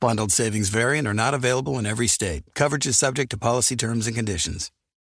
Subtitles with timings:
[0.00, 2.44] Bundled savings variant are not available in every state.
[2.54, 4.70] Coverage is subject to policy terms and conditions.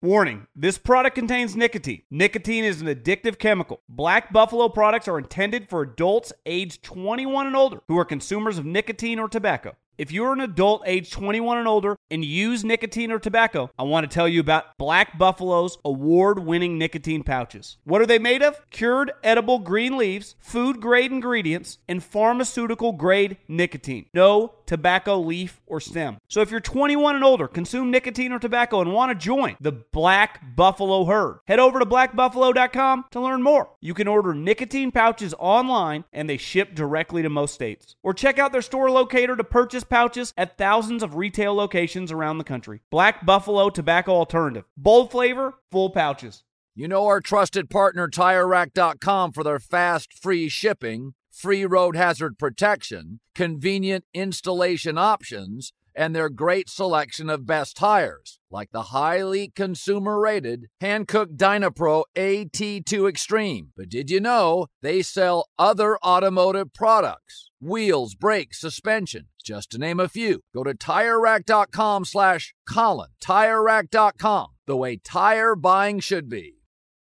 [0.01, 2.01] Warning this product contains nicotine.
[2.11, 3.83] Nicotine is an addictive chemical.
[3.91, 8.65] Black Buffalo products are intended for adults aged 21 and older who are consumers of
[8.65, 9.77] nicotine or tobacco.
[10.01, 14.11] If you're an adult age 21 and older and use nicotine or tobacco, I want
[14.11, 17.77] to tell you about Black Buffalo's award winning nicotine pouches.
[17.85, 18.59] What are they made of?
[18.71, 24.07] Cured edible green leaves, food grade ingredients, and pharmaceutical grade nicotine.
[24.15, 26.19] No tobacco leaf or stem.
[26.29, 29.73] So if you're 21 and older, consume nicotine or tobacco, and want to join the
[29.73, 33.71] Black Buffalo herd, head over to blackbuffalo.com to learn more.
[33.81, 37.97] You can order nicotine pouches online and they ship directly to most states.
[38.05, 42.39] Or check out their store locator to purchase pouches at thousands of retail locations around
[42.39, 42.81] the country.
[42.93, 44.63] Black Buffalo Tobacco Alternative.
[44.77, 46.45] Bold flavor, full pouches.
[46.77, 53.19] You know our trusted partner TireRack.com for their fast, free shipping, free road hazard protection,
[53.35, 60.67] convenient installation options, and their great selection of best tires, like the highly consumer rated
[60.83, 63.73] Hankook Dynapro AT2 Extreme.
[63.75, 67.51] But did you know they sell other automotive products?
[67.59, 70.41] Wheels, brakes, suspension, just to name a few.
[70.55, 73.11] Go to TireRack.com slash Colin.
[73.23, 76.57] TireRack.com, the way tire buying should be.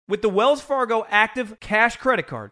[0.08, 2.52] With the Wells Fargo Active Cash Credit Card,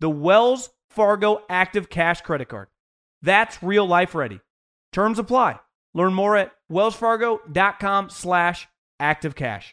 [0.00, 2.68] The Wells Fargo Active Cash Credit Card.
[3.20, 4.40] That's real life ready.
[4.92, 5.60] Terms apply.
[5.92, 8.66] Learn more at wellsfargo.com slash
[8.98, 9.72] activecash.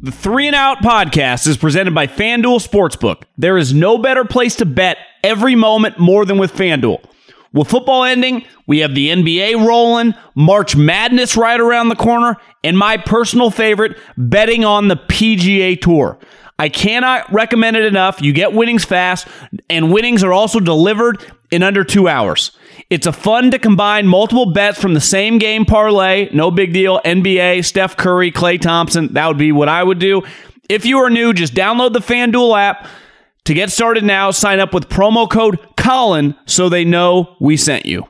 [0.00, 3.24] The Three and Out podcast is presented by FanDuel Sportsbook.
[3.36, 7.04] There is no better place to bet every moment more than with FanDuel.
[7.52, 12.78] With football ending, we have the NBA rolling, March Madness right around the corner, and
[12.78, 16.18] my personal favorite, betting on the PGA Tour.
[16.58, 18.20] I cannot recommend it enough.
[18.20, 19.28] You get winnings fast,
[19.70, 22.50] and winnings are also delivered in under two hours.
[22.90, 26.28] It's a fun to combine multiple bets from the same game parlay.
[26.32, 27.00] No big deal.
[27.04, 29.12] NBA, Steph Curry, Klay Thompson.
[29.14, 30.22] That would be what I would do.
[30.68, 32.86] If you are new, just download the FanDuel app.
[33.44, 37.86] To get started now, sign up with promo code Colin so they know we sent
[37.86, 38.06] you.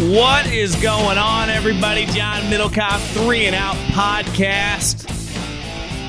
[0.00, 2.06] What is going on, everybody?
[2.06, 5.06] John Middlekauff, Three and Out Podcast.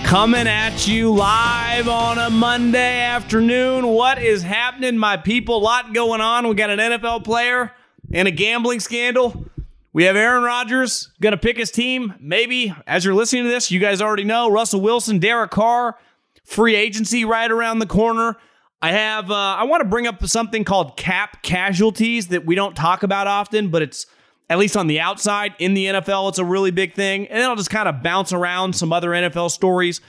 [0.05, 3.85] Coming at you live on a Monday afternoon.
[3.85, 5.57] What is happening, my people?
[5.57, 6.47] A lot going on.
[6.47, 7.73] We got an NFL player
[8.13, 9.45] and a gambling scandal.
[9.91, 12.13] We have Aaron Rodgers going to pick his team.
[12.21, 15.97] Maybe as you're listening to this, you guys already know Russell Wilson, Derek Carr,
[16.45, 18.37] free agency right around the corner.
[18.81, 22.75] I have, uh, I want to bring up something called cap casualties that we don't
[22.75, 24.07] talk about often, but it's
[24.49, 27.27] at least on the outside in the NFL, it's a really big thing.
[27.27, 30.01] And then I'll just kind of bounce around some other NFL stories.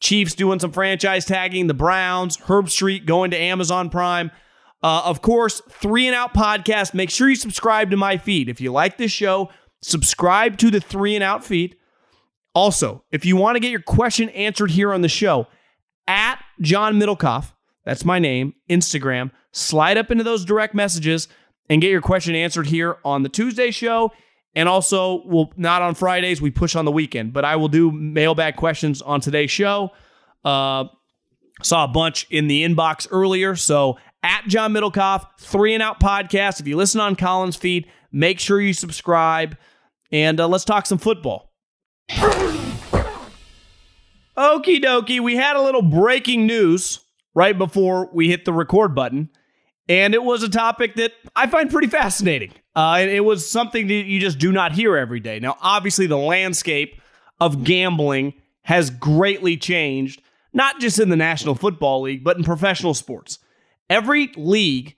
[0.00, 4.30] Chiefs doing some franchise tagging, the Browns, Herbstreit going to Amazon Prime.
[4.82, 6.92] Uh, of course, Three and Out podcast.
[6.92, 8.48] Make sure you subscribe to my feed.
[8.48, 11.76] If you like this show, subscribe to the Three and Out feed.
[12.54, 15.46] Also, if you want to get your question answered here on the show,
[16.06, 17.53] at John Middlekauff,
[17.84, 19.30] that's my name, Instagram.
[19.52, 21.28] Slide up into those direct messages
[21.68, 24.12] and get your question answered here on the Tuesday show.
[24.54, 27.90] And also, we'll not on Fridays, we push on the weekend, but I will do
[27.90, 29.90] mailbag questions on today's show.
[30.44, 30.84] Uh,
[31.62, 33.56] saw a bunch in the inbox earlier.
[33.56, 36.60] So at John Middlekauff, three and out podcast.
[36.60, 39.56] If you listen on Collins feed, make sure you subscribe
[40.12, 41.52] and uh, let's talk some football.
[44.36, 47.00] Okie dokie, we had a little breaking news
[47.34, 49.28] right before we hit the record button.
[49.88, 52.52] And it was a topic that I find pretty fascinating.
[52.74, 55.38] Uh, and it was something that you just do not hear every day.
[55.40, 57.00] Now, obviously, the landscape
[57.40, 60.22] of gambling has greatly changed,
[60.52, 63.38] not just in the National Football League, but in professional sports.
[63.90, 64.96] Every league,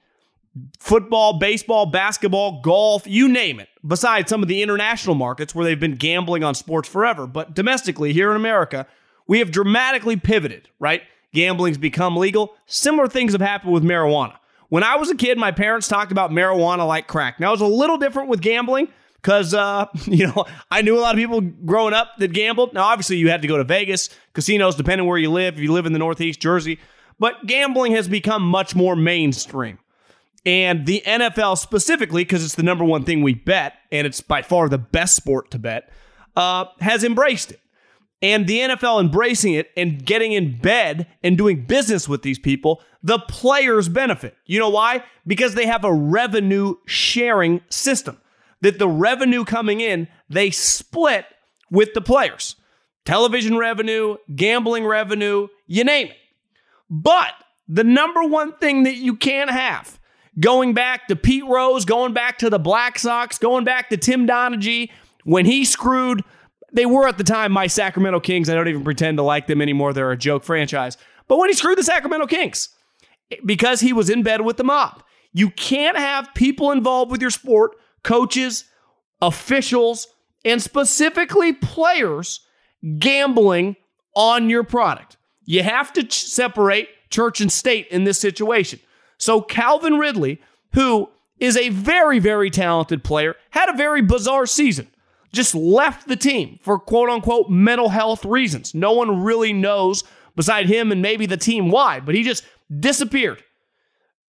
[0.78, 5.80] football, baseball, basketball, golf, you name it, besides some of the international markets where they've
[5.80, 7.26] been gambling on sports forever.
[7.26, 8.86] But domestically, here in America,
[9.26, 11.02] we have dramatically pivoted, right?
[11.36, 12.56] Gambling's become legal.
[12.64, 14.38] Similar things have happened with marijuana.
[14.70, 17.38] When I was a kid, my parents talked about marijuana like crack.
[17.38, 18.88] Now, it was a little different with gambling
[19.20, 22.72] because, uh, you know, I knew a lot of people growing up that gambled.
[22.72, 25.54] Now, obviously, you had to go to Vegas, casinos, depending where you live.
[25.54, 26.80] If you live in the Northeast, Jersey,
[27.18, 29.78] but gambling has become much more mainstream.
[30.46, 34.40] And the NFL specifically, because it's the number one thing we bet, and it's by
[34.40, 35.92] far the best sport to bet,
[36.34, 37.60] uh, has embraced it.
[38.22, 42.80] And the NFL embracing it and getting in bed and doing business with these people,
[43.02, 44.36] the players benefit.
[44.46, 45.04] You know why?
[45.26, 48.18] Because they have a revenue sharing system.
[48.62, 51.26] That the revenue coming in, they split
[51.70, 52.56] with the players.
[53.04, 56.16] Television revenue, gambling revenue, you name it.
[56.88, 57.34] But
[57.68, 60.00] the number one thing that you can't have,
[60.40, 64.26] going back to Pete Rose, going back to the Black Sox, going back to Tim
[64.26, 64.90] Donaghy,
[65.24, 66.22] when he screwed,
[66.72, 68.48] they were at the time my Sacramento Kings.
[68.48, 69.92] I don't even pretend to like them anymore.
[69.92, 70.96] They're a joke franchise.
[71.28, 72.68] But when he screwed the Sacramento Kings,
[73.44, 75.02] because he was in bed with the mob,
[75.32, 77.72] you can't have people involved with your sport,
[78.02, 78.64] coaches,
[79.20, 80.08] officials,
[80.44, 82.40] and specifically players
[82.98, 83.76] gambling
[84.14, 85.16] on your product.
[85.44, 88.80] You have to ch- separate church and state in this situation.
[89.18, 90.40] So Calvin Ridley,
[90.74, 91.08] who
[91.38, 94.88] is a very, very talented player, had a very bizarre season.
[95.36, 98.74] Just left the team for quote unquote mental health reasons.
[98.74, 100.02] No one really knows
[100.34, 102.44] beside him and maybe the team why, but he just
[102.80, 103.42] disappeared.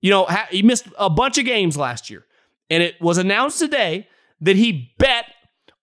[0.01, 2.25] You know, he missed a bunch of games last year.
[2.69, 4.07] And it was announced today
[4.41, 5.25] that he bet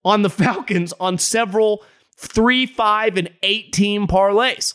[0.05, 1.83] on the Falcons on several
[2.17, 4.75] three, five, and eight team parlays.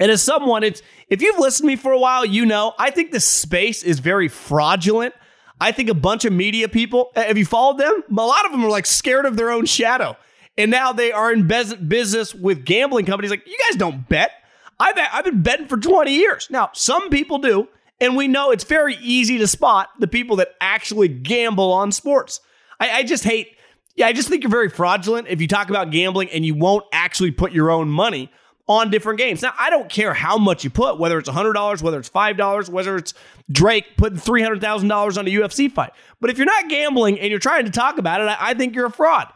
[0.00, 2.90] And as someone, it's if you've listened to me for a while, you know I
[2.90, 5.14] think this space is very fraudulent.
[5.60, 8.02] I think a bunch of media people, have you followed them?
[8.10, 10.16] A lot of them are like scared of their own shadow.
[10.56, 13.30] And now they are in business with gambling companies.
[13.30, 14.32] Like, you guys don't bet.
[14.80, 16.48] I've, I've been betting for 20 years.
[16.50, 17.68] Now, some people do.
[18.00, 22.40] And we know it's very easy to spot the people that actually gamble on sports.
[22.78, 23.56] I, I just hate,
[23.96, 26.84] yeah, I just think you're very fraudulent if you talk about gambling and you won't
[26.92, 28.30] actually put your own money
[28.68, 29.40] on different games.
[29.40, 32.96] Now, I don't care how much you put, whether it's $100, whether it's $5, whether
[32.96, 33.14] it's
[33.50, 35.92] Drake putting $300,000 on a UFC fight.
[36.20, 38.86] But if you're not gambling and you're trying to talk about it, I, think you're
[38.86, 39.32] a fraud.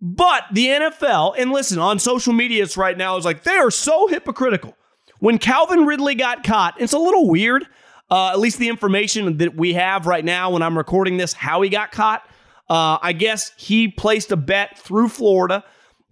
[0.00, 3.70] But the NFL, and listen, on social media, it's right now, is like they are
[3.70, 4.76] so hypocritical.
[5.20, 7.66] When Calvin Ridley got caught, it's a little weird,
[8.10, 11.62] uh, at least the information that we have right now when I'm recording this, how
[11.62, 12.28] he got caught.
[12.68, 15.64] Uh, I guess he placed a bet through Florida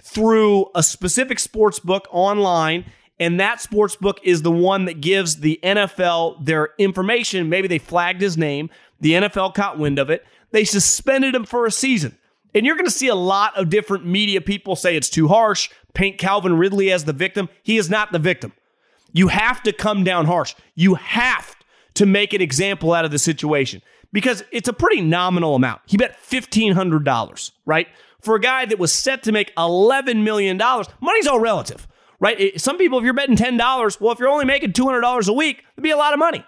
[0.04, 2.84] through a specific sports book online.
[3.18, 7.48] And that sports book is the one that gives the NFL their information.
[7.48, 8.70] Maybe they flagged his name.
[9.00, 10.24] The NFL caught wind of it.
[10.50, 12.18] They suspended him for a season.
[12.54, 15.70] And you're going to see a lot of different media people say it's too harsh,
[15.94, 17.48] paint Calvin Ridley as the victim.
[17.62, 18.52] He is not the victim.
[19.12, 20.54] You have to come down harsh.
[20.74, 21.56] You have
[21.94, 23.80] to make an example out of the situation
[24.12, 25.80] because it's a pretty nominal amount.
[25.86, 27.88] He bet $1,500, right?
[28.24, 30.56] For a guy that was set to make $11 million,
[31.00, 31.86] money's all relative,
[32.20, 32.58] right?
[32.60, 35.82] Some people, if you're betting $10, well, if you're only making $200 a week, it'd
[35.82, 36.44] be a lot of money.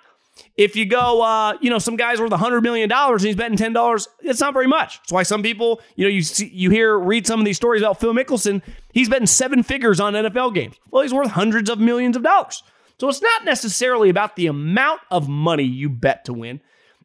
[0.57, 4.09] If you go, uh, you know, some guy's worth $100 million and he's betting $10,
[4.21, 4.99] it's not very much.
[4.99, 7.83] That's why some people, you know, you see, you hear, read some of these stories
[7.83, 8.63] about Phil Mickelson.
[8.93, 10.77] He's betting seven figures on NFL games.
[10.91, 12.63] Well, he's worth hundreds of millions of dollars.
[12.99, 16.61] So it's not necessarily about the amount of money you bet to win.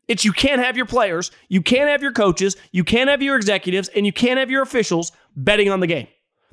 [0.08, 3.36] It's you can't have your players, you can't have your coaches, you can't have your
[3.36, 6.08] executives, and you can't have your officials betting on the game.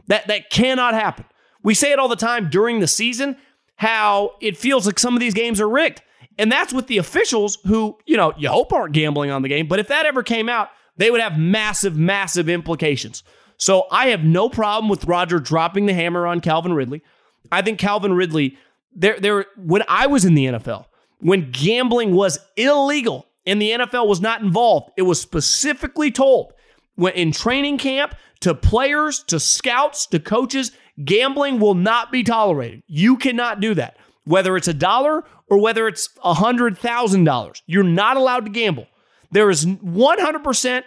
[0.07, 1.25] That that cannot happen.
[1.63, 3.37] We say it all the time during the season
[3.77, 6.03] how it feels like some of these games are rigged.
[6.37, 9.67] And that's with the officials who, you know, you hope aren't gambling on the game,
[9.67, 13.23] but if that ever came out, they would have massive massive implications.
[13.57, 17.03] So I have no problem with Roger dropping the hammer on Calvin Ridley.
[17.51, 18.57] I think Calvin Ridley
[18.95, 20.87] there there when I was in the NFL,
[21.21, 24.91] when gambling was illegal and the NFL was not involved.
[24.97, 26.53] It was specifically told
[26.97, 30.71] when in training camp to players, to scouts, to coaches,
[31.05, 32.83] gambling will not be tolerated.
[32.87, 33.97] You cannot do that.
[34.25, 38.51] Whether it's a dollar or whether it's a hundred thousand dollars, you're not allowed to
[38.51, 38.87] gamble.
[39.31, 40.83] There is 100%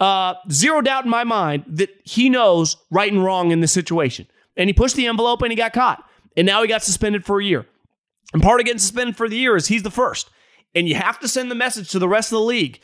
[0.00, 4.26] uh, zero doubt in my mind that he knows right and wrong in this situation.
[4.56, 6.04] And he pushed the envelope and he got caught.
[6.36, 7.66] And now he got suspended for a year.
[8.32, 10.30] And part of getting suspended for the year is he's the first
[10.74, 12.80] and you have to send the message to the rest of the league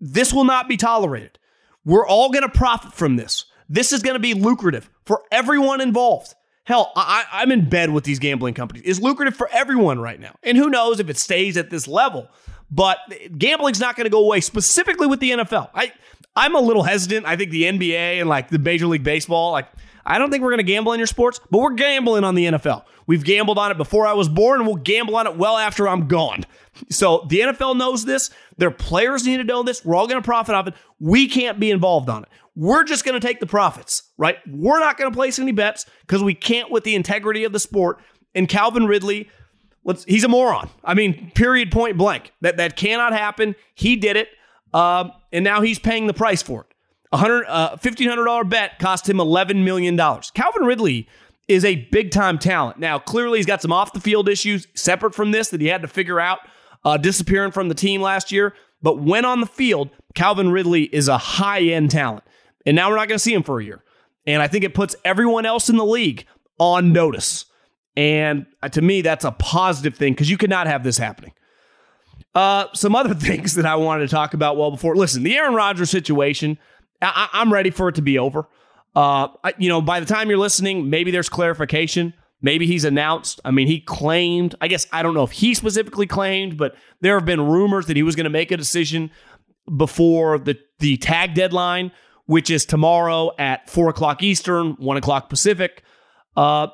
[0.00, 1.38] this will not be tolerated.
[1.84, 3.46] We're all going to profit from this.
[3.68, 6.34] This is going to be lucrative for everyone involved.
[6.64, 8.82] Hell, I, I'm in bed with these gambling companies.
[8.84, 10.34] It's lucrative for everyone right now.
[10.42, 12.28] And who knows if it stays at this level.
[12.70, 12.98] But
[13.38, 15.70] gambling's not going to go away, specifically with the NFL.
[15.72, 15.92] I,
[16.34, 17.24] I'm a little hesitant.
[17.24, 19.68] I think the NBA and like the Major League Baseball, like,
[20.06, 22.46] I don't think we're going to gamble in your sports, but we're gambling on the
[22.46, 22.84] NFL.
[23.06, 25.88] We've gambled on it before I was born, and we'll gamble on it well after
[25.88, 26.44] I'm gone.
[26.90, 28.30] So the NFL knows this.
[28.56, 29.84] Their players need to know this.
[29.84, 30.74] We're all going to profit off it.
[31.00, 32.28] We can't be involved on it.
[32.54, 34.38] We're just going to take the profits, right?
[34.48, 37.60] We're not going to place any bets because we can't with the integrity of the
[37.60, 37.98] sport.
[38.34, 39.28] And Calvin Ridley,
[39.84, 40.70] let's, he's a moron.
[40.84, 42.32] I mean, period, point blank.
[42.40, 43.56] That that cannot happen.
[43.74, 44.28] He did it,
[44.72, 46.75] um, and now he's paying the price for it.
[47.12, 50.30] A hundred, uh, bet cost him eleven million dollars.
[50.32, 51.08] Calvin Ridley
[51.48, 52.78] is a big time talent.
[52.78, 55.82] Now, clearly, he's got some off the field issues separate from this that he had
[55.82, 56.40] to figure out.
[56.84, 61.08] Uh, disappearing from the team last year, but when on the field, Calvin Ridley is
[61.08, 62.22] a high end talent.
[62.64, 63.82] And now we're not going to see him for a year.
[64.26, 66.26] And I think it puts everyone else in the league
[66.58, 67.46] on notice.
[67.96, 71.32] And uh, to me, that's a positive thing because you cannot have this happening.
[72.34, 74.96] Uh, some other things that I wanted to talk about well before.
[74.96, 76.58] Listen, the Aaron Rodgers situation,
[77.14, 78.48] I- am ready for it to be over.
[78.94, 82.14] Uh, I, you know, by the time you're listening, maybe there's clarification.
[82.40, 83.40] Maybe he's announced.
[83.44, 87.14] I mean, he claimed, I guess, I don't know if he specifically claimed, but there
[87.14, 89.10] have been rumors that he was going to make a decision
[89.76, 91.92] before the, the tag deadline
[92.26, 95.82] which is tomorrow at four o'clock Eastern, one o'clock Pacific.
[96.36, 96.68] Uh,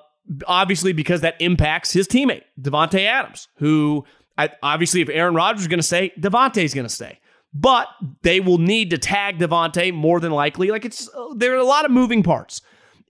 [0.47, 4.05] obviously, because that impacts his teammate, Davante Adams, who
[4.37, 7.21] I, obviously, if Aaron Rodgers is going to stay, Davante's going to stay.
[7.55, 7.89] But
[8.23, 10.71] they will need to tag Davante more than likely.
[10.71, 12.63] Like it's uh, there are a lot of moving parts.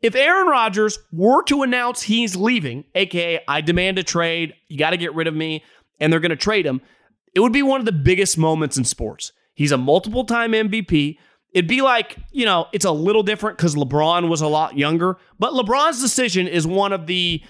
[0.02, 4.90] If Aaron Rodgers were to announce he's leaving, aka I demand a trade, you got
[4.90, 5.62] to get rid of me,
[6.00, 6.80] and they're going to trade him,
[7.34, 9.32] it would be one of the biggest moments in sports.
[9.54, 11.18] He's a multiple time MVP.
[11.52, 15.18] It'd be like, you know, it's a little different because LeBron was a lot younger,
[15.38, 17.42] but LeBron's decision is one of the,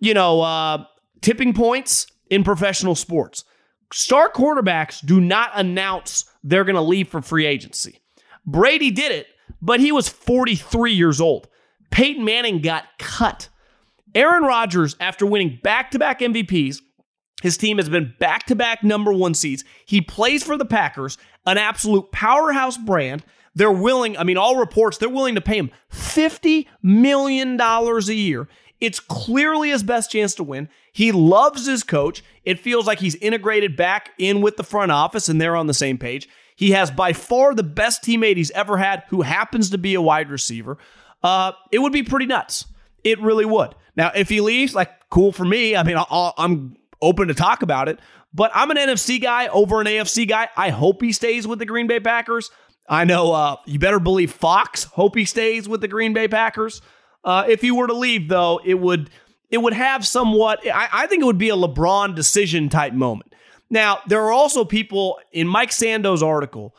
[0.00, 0.84] you know, uh,
[1.20, 3.44] tipping points in professional sports.
[3.92, 8.00] Star quarterbacks do not announce they're going to leave for free agency.
[8.46, 9.26] Brady did it,
[9.62, 11.48] but he was 43 years old.
[11.90, 13.48] Peyton Manning got cut.
[14.14, 16.80] Aaron Rodgers, after winning back to back MVPs,
[17.42, 19.64] his team has been back to back number one seeds.
[19.86, 23.24] He plays for the Packers, an absolute powerhouse brand.
[23.54, 28.48] They're willing, I mean, all reports, they're willing to pay him $50 million a year.
[28.84, 30.68] It's clearly his best chance to win.
[30.92, 32.22] He loves his coach.
[32.44, 35.74] It feels like he's integrated back in with the front office and they're on the
[35.74, 36.28] same page.
[36.54, 40.02] He has by far the best teammate he's ever had who happens to be a
[40.02, 40.76] wide receiver.
[41.22, 42.66] Uh, it would be pretty nuts.
[43.02, 43.74] It really would.
[43.96, 45.74] Now, if he leaves, like, cool for me.
[45.74, 47.98] I mean, i am open to talk about it,
[48.32, 50.48] but I'm an NFC guy over an AFC guy.
[50.56, 52.50] I hope he stays with the Green Bay Packers.
[52.88, 56.82] I know uh, you better believe Fox hope he stays with the Green Bay Packers.
[57.24, 59.10] Uh, if he were to leave, though, it would
[59.50, 60.60] it would have somewhat.
[60.66, 63.34] I, I think it would be a LeBron decision type moment.
[63.70, 66.74] Now there are also people in Mike Sando's article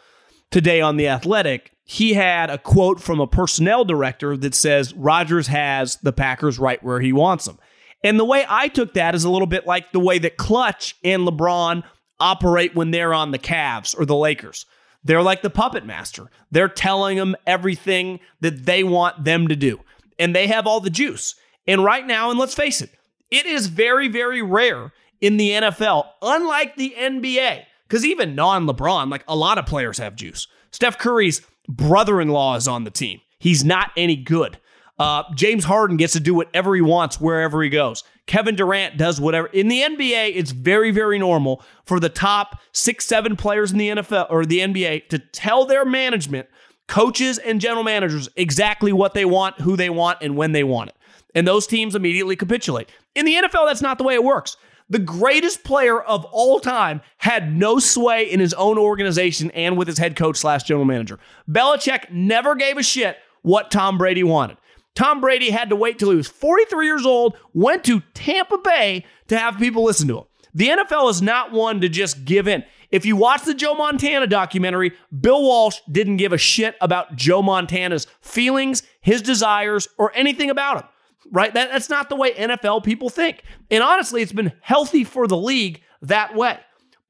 [0.51, 1.71] today on the Athletic.
[1.83, 6.81] He had a quote from a personnel director that says Rodgers has the Packers right
[6.83, 7.59] where he wants them.
[8.03, 10.95] And the way I took that is a little bit like the way that Klutch
[11.03, 11.83] and LeBron
[12.19, 14.65] operate when they're on the Cavs or the Lakers.
[15.03, 16.31] They're like the puppet master.
[16.51, 19.79] They're telling them everything that they want them to do.
[20.17, 21.35] And they have all the juice.
[21.67, 22.91] And right now, and let's face it,
[23.31, 29.09] it is very, very rare in the NFL, unlike the NBA, because even non LeBron,
[29.09, 30.47] like a lot of players have juice.
[30.71, 33.21] Steph Curry's brother in law is on the team.
[33.39, 34.59] He's not any good.
[34.97, 38.03] Uh, James Harden gets to do whatever he wants wherever he goes.
[38.27, 39.47] Kevin Durant does whatever.
[39.47, 43.89] In the NBA, it's very, very normal for the top six, seven players in the
[43.89, 46.47] NFL or the NBA to tell their management,
[46.87, 50.89] coaches, and general managers exactly what they want, who they want, and when they want
[50.89, 50.95] it.
[51.33, 52.89] And those teams immediately capitulate.
[53.13, 54.57] In the NFL, that's not the way it works.
[54.89, 59.87] The greatest player of all time had no sway in his own organization and with
[59.87, 61.19] his head coach slash general manager.
[61.49, 64.57] Belichick never gave a shit what Tom Brady wanted.
[64.93, 69.05] Tom Brady had to wait till he was 43 years old, went to Tampa Bay
[69.27, 70.25] to have people listen to him.
[70.53, 72.63] The NFL is not one to just give in.
[72.95, 77.41] If you watch the Joe Montana documentary, Bill Walsh didn't give a shit about Joe
[77.41, 80.89] Montana's feelings, his desires, or anything about him.
[81.31, 81.53] Right?
[81.53, 83.43] That, that's not the way NFL people think.
[83.69, 86.59] And honestly, it's been healthy for the league that way.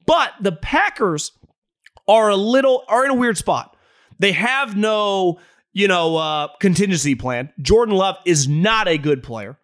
[0.05, 1.31] But the Packers
[2.07, 3.77] are a little are in a weird spot.
[4.17, 5.39] They have no
[5.75, 7.51] you know, uh, contingency plan.
[7.61, 9.59] Jordan Love is not a good player.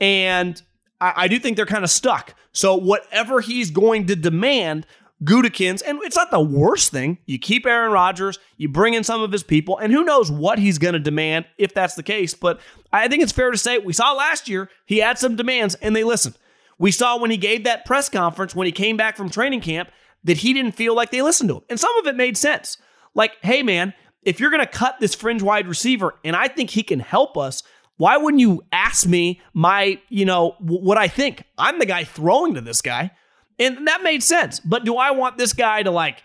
[0.00, 0.60] And
[1.00, 2.34] I, I do think they're kind of stuck.
[2.52, 4.86] So whatever he's going to demand,
[5.22, 7.18] Gutekunst, and it's not the worst thing.
[7.24, 10.58] You keep Aaron Rodgers, you bring in some of his people, and who knows what
[10.58, 12.34] he's going to demand if that's the case.
[12.34, 12.60] But
[12.92, 15.94] I think it's fair to say we saw last year he had some demands and
[15.94, 16.36] they listened.
[16.78, 19.90] We saw when he gave that press conference when he came back from training camp
[20.24, 21.62] that he didn't feel like they listened to him.
[21.70, 22.76] And some of it made sense.
[23.14, 26.70] Like, hey, man, if you're going to cut this fringe wide receiver and I think
[26.70, 27.62] he can help us,
[27.96, 31.44] why wouldn't you ask me my, you know, what I think?
[31.56, 33.12] I'm the guy throwing to this guy.
[33.58, 34.60] And that made sense.
[34.60, 36.22] But do I want this guy to like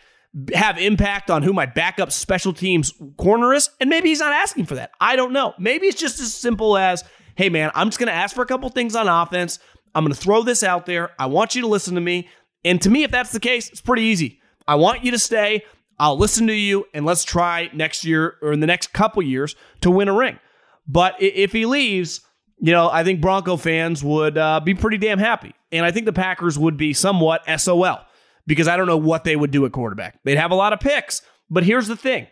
[0.54, 3.70] have impact on who my backup special teams corner is?
[3.80, 4.92] And maybe he's not asking for that.
[5.00, 5.54] I don't know.
[5.60, 7.04] Maybe it's just as simple as,
[7.36, 9.60] hey, man, I'm just going to ask for a couple things on offense.
[9.96, 11.12] I'm going to throw this out there.
[11.20, 12.30] I want you to listen to me.
[12.64, 14.40] And to me, if that's the case, it's pretty easy.
[14.68, 15.64] I want you to stay.
[15.98, 19.56] I'll listen to you, and let's try next year or in the next couple years
[19.82, 20.40] to win a ring.
[20.88, 22.22] But if he leaves,
[22.60, 25.54] you know, I think Bronco fans would uh, be pretty damn happy.
[25.72, 28.02] And I think the Packers would be somewhat SOL
[28.48, 30.20] because I don't know what they would do at quarterback.
[30.24, 31.22] They'd have a lot of picks.
[31.50, 32.28] But here's the thing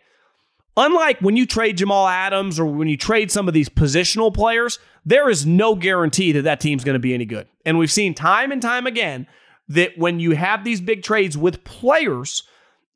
[0.78, 4.80] unlike when you trade Jamal Adams or when you trade some of these positional players,
[5.06, 7.48] there is no guarantee that that team's going to be any good.
[7.66, 9.28] And we've seen time and time again
[9.70, 12.44] that when you have these big trades with players,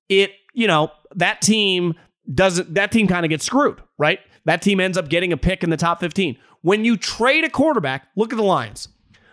[0.08, 1.96] it, you know, that team
[2.34, 4.20] doesn't, that team kind of gets screwed, right?
[4.46, 6.38] That team ends up getting a pick in the top 15.
[6.62, 8.88] When you trade a quarterback, look at the Lions.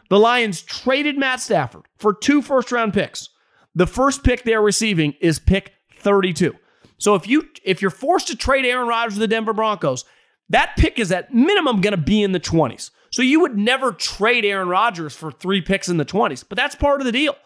[0.09, 3.29] The Lions traded Matt Stafford for two first round picks.
[3.75, 6.55] The first pick they're receiving is pick 32.
[6.99, 10.05] So if you if you're forced to trade Aaron Rodgers to the Denver Broncos,
[10.49, 12.91] that pick is at minimum going to be in the 20s.
[13.11, 16.75] So you would never trade Aaron Rodgers for three picks in the 20s, but that's
[16.75, 17.37] part of the deal.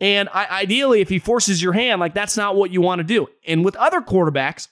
[0.00, 3.04] And I, ideally, if he forces your hand, like that's not what you want to
[3.04, 3.28] do.
[3.46, 4.68] And with other quarterbacks,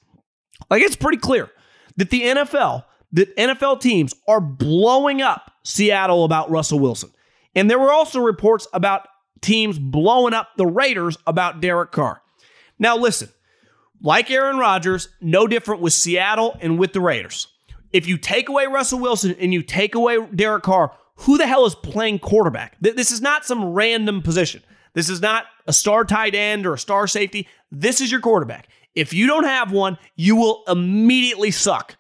[0.71, 1.51] like it's pretty clear
[1.97, 7.11] that the NFL, that NFL teams are blowing up Seattle about Russell Wilson.
[7.55, 9.09] And there were also reports about
[9.41, 12.23] teams blowing up the Raiders about Derek Carr.
[12.79, 13.29] Now, listen,
[14.01, 17.49] like Aaron Rodgers, no different with Seattle and with the Raiders.
[17.93, 21.67] If you take away Russell Wilson and you take away Derek Carr, who the hell
[21.67, 22.77] is playing quarterback?
[22.81, 24.63] This is not some random position.
[24.95, 27.49] This is not a star tight end or a star safety.
[27.73, 28.69] This is your quarterback.
[28.95, 31.97] If you don't have one, you will immediately suck,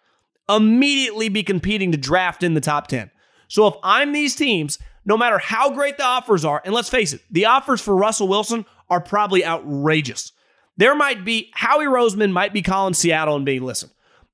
[0.48, 3.10] immediately be competing to draft in the top 10.
[3.48, 7.14] So if I'm these teams, no matter how great the offers are, and let's face
[7.14, 10.32] it, the offers for Russell Wilson are probably outrageous.
[10.76, 13.90] There might be, Howie Roseman might be calling Seattle and being, listen,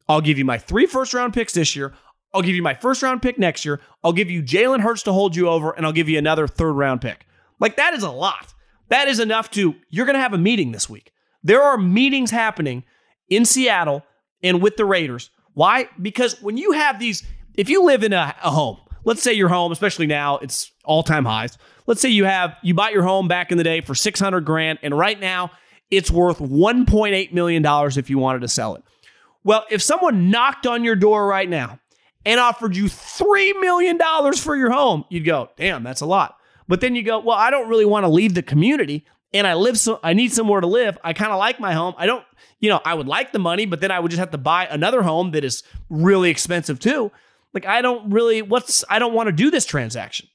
[0.08, 1.94] I'll give you my three first round picks this year.
[2.34, 3.80] I'll give you my first round pick next year.
[4.02, 6.72] I'll give you Jalen Hurts to hold you over, and I'll give you another third
[6.72, 7.24] round pick.
[7.60, 8.52] Like, that is a lot.
[8.88, 11.12] That is enough to, you're going to have a meeting this week.
[11.44, 12.82] There are meetings happening
[13.28, 14.04] in Seattle
[14.42, 15.30] and with the Raiders.
[15.54, 15.88] Why?
[16.02, 17.22] Because when you have these,
[17.54, 21.02] if you live in a, a home, let's say your home, especially now, it's all
[21.02, 21.56] time highs.
[21.86, 24.78] Let's say you have, you bought your home back in the day for 600 grand,
[24.82, 25.50] and right now
[25.90, 27.64] it's worth $1.8 million
[27.96, 28.82] if you wanted to sell it.
[29.44, 31.78] Well, if someone knocked on your door right now
[32.24, 33.98] and offered you $3 million
[34.34, 36.36] for your home, you'd go, damn, that's a lot.
[36.66, 39.54] But then you go, well, I don't really want to leave the community and I
[39.54, 40.96] live so I need somewhere to live.
[41.02, 41.94] I kind of like my home.
[41.98, 42.24] I don't,
[42.60, 44.66] you know, I would like the money, but then I would just have to buy
[44.66, 47.10] another home that is really expensive too.
[47.54, 50.28] Like I don't really what's I don't want to do this transaction.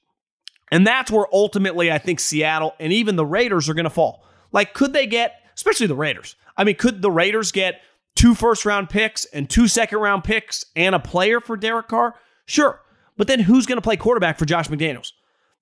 [0.71, 4.23] And that's where ultimately I think Seattle and even the Raiders are going to fall.
[4.51, 6.35] Like could they get especially the Raiders.
[6.55, 7.81] I mean, could the Raiders get
[8.15, 12.15] two first round picks and two second round picks and a player for Derek Carr?
[12.45, 12.81] Sure.
[13.17, 15.11] But then who's going to play quarterback for Josh McDaniels?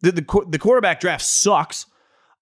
[0.02, 1.88] The, the, the quarterback draft sucks.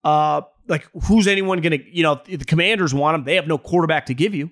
[0.03, 3.23] Uh, like, who's anyone going to, you know, the commanders want him.
[3.23, 4.51] They have no quarterback to give you.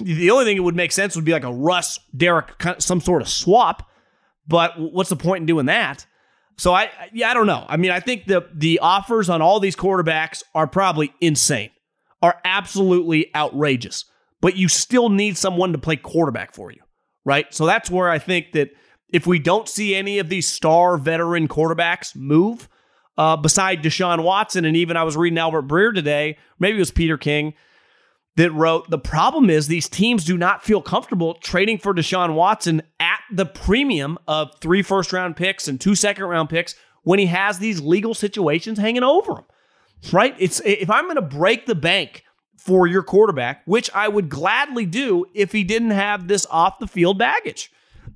[0.00, 3.22] The only thing it would make sense would be like a Russ, Derek, some sort
[3.22, 3.90] of swap.
[4.46, 6.06] But what's the point in doing that?
[6.56, 7.64] So I, yeah, I don't know.
[7.68, 11.70] I mean, I think the the offers on all these quarterbacks are probably insane
[12.22, 14.04] are absolutely outrageous,
[14.40, 16.82] but you still need someone to play quarterback for you,
[17.24, 17.52] right?
[17.54, 18.70] So that's where I think that
[19.08, 22.68] if we don't see any of these star veteran quarterbacks move,
[23.16, 26.90] uh, beside Deshaun Watson, and even I was reading Albert Breer today, maybe it was
[26.90, 27.54] Peter King
[28.36, 32.82] that wrote the problem is these teams do not feel comfortable trading for Deshaun Watson
[32.98, 37.26] at the premium of three first round picks and two second round picks when he
[37.26, 39.44] has these legal situations hanging over him
[40.12, 40.34] right?
[40.38, 42.24] It's if I'm going to break the bank
[42.56, 46.86] for your quarterback, which I would gladly do if he didn't have this off the
[46.86, 47.70] field baggage.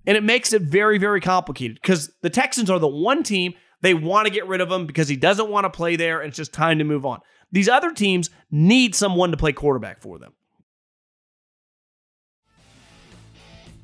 [0.07, 3.95] And it makes it very, very complicated because the Texans are the one team they
[3.95, 6.37] want to get rid of him because he doesn't want to play there and it's
[6.37, 7.21] just time to move on.
[7.55, 10.33] These other teams need someone to play quarterback for them.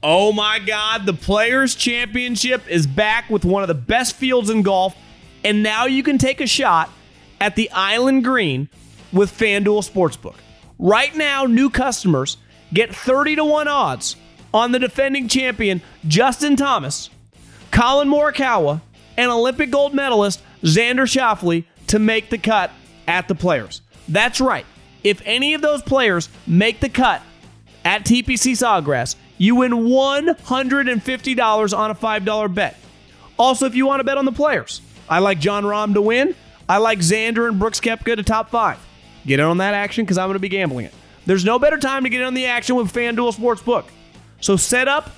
[0.03, 4.63] Oh my God, the Players' Championship is back with one of the best fields in
[4.63, 4.97] golf,
[5.45, 6.91] and now you can take a shot
[7.41, 8.69] at the Island Green
[9.13, 10.37] with FanDuel Sportsbook.
[10.81, 12.39] Right now, new customers
[12.75, 14.17] get 30 to 1 odds
[14.53, 17.09] on the defending champion Justin Thomas,
[17.71, 18.81] Collin Morikawa,
[19.17, 22.73] and Olympic gold medalist Xander Schauffele to make the cut
[23.11, 23.83] at the players.
[24.09, 24.65] That's right.
[25.03, 27.23] If any of those players make the cut
[27.85, 32.77] at TPC Sawgrass, you win $150 on a $5 bet.
[33.39, 36.37] Also, if you want to bet on the players, I like Jon Rahm to win.
[36.69, 38.79] I like Xander and Brooks Koepka to top five.
[39.27, 40.95] Get in on that action because I'm going to be gambling it.
[41.27, 43.87] There's no better time to get in on the action with FanDuel Sportsbook.
[44.41, 45.11] So set up,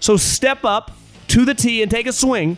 [0.00, 0.92] so step up
[1.28, 2.56] to the tee and take a swing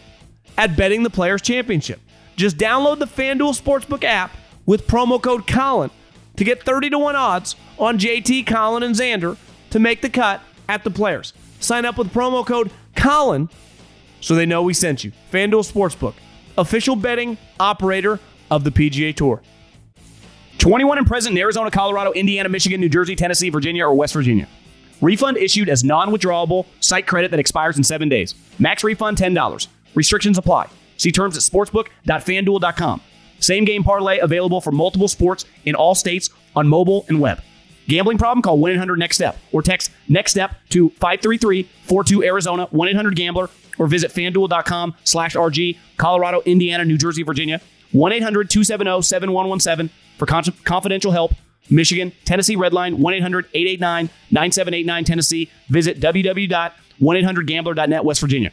[0.57, 2.01] at betting the Players Championship.
[2.41, 5.91] Just download the FanDuel Sportsbook app with promo code Colin
[6.37, 9.37] to get 30 to 1 odds on JT, Collin, and Xander
[9.69, 11.35] to make the cut at the Players.
[11.59, 13.51] Sign up with promo code Colin
[14.23, 15.13] so they know we sent you.
[15.31, 16.15] FanDuel Sportsbook,
[16.57, 18.19] official betting operator
[18.51, 19.43] of the PGA Tour.
[20.57, 24.49] 21 and present in Arizona, Colorado, Indiana, Michigan, New Jersey, Tennessee, Virginia, or West Virginia.
[25.03, 28.35] Refund issued as non withdrawable site credit that expires in seven days.
[28.59, 29.67] Max refund $10.
[29.95, 30.71] Restrictions apply.
[31.01, 33.01] See terms at sportsbook.fanduel.com.
[33.39, 37.41] Same game parlay available for multiple sports in all states on mobile and web.
[37.89, 38.43] Gambling problem?
[38.43, 43.17] Call 1 800 NEXT STEP or text NEXT STEP to 533 42 Arizona 1 800
[43.17, 47.63] Gambler or visit fanduel.com slash RG, Colorado, Indiana, New Jersey, Virginia.
[47.93, 51.33] 1 800 270 7117 for confidential help.
[51.71, 55.51] Michigan, Tennessee Redline, 1 800 889 9789 Tennessee.
[55.71, 58.53] Visit www.1800gambler.net, West Virginia.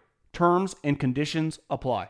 [0.33, 2.09] Terms and conditions apply.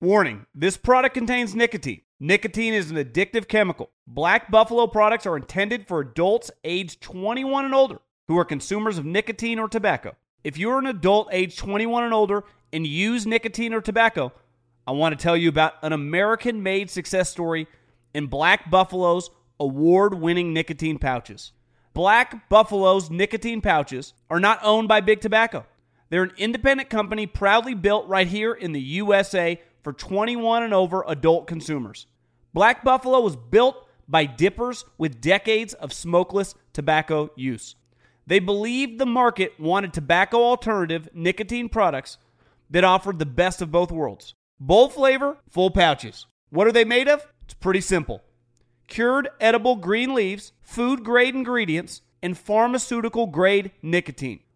[0.00, 2.02] Warning, this product contains nicotine.
[2.18, 3.90] Nicotine is an addictive chemical.
[4.06, 9.04] Black Buffalo products are intended for adults aged 21 and older who are consumers of
[9.04, 10.16] nicotine or tobacco.
[10.44, 14.32] If you're an adult age 21 and older and use nicotine or tobacco,
[14.86, 17.68] I want to tell you about an American made success story
[18.12, 21.52] in Black Buffalo's award winning nicotine pouches.
[21.94, 25.66] Black Buffalo's nicotine pouches are not owned by Big Tobacco.
[26.12, 31.02] They're an independent company proudly built right here in the USA for 21 and over
[31.08, 32.06] adult consumers.
[32.52, 37.76] Black Buffalo was built by dippers with decades of smokeless tobacco use.
[38.26, 42.18] They believed the market wanted tobacco alternative nicotine products
[42.68, 44.34] that offered the best of both worlds.
[44.60, 46.26] Bold flavor, full pouches.
[46.50, 47.26] What are they made of?
[47.46, 48.20] It's pretty simple.
[48.86, 54.40] Cured edible green leaves, food grade ingredients, and pharmaceutical grade nicotine.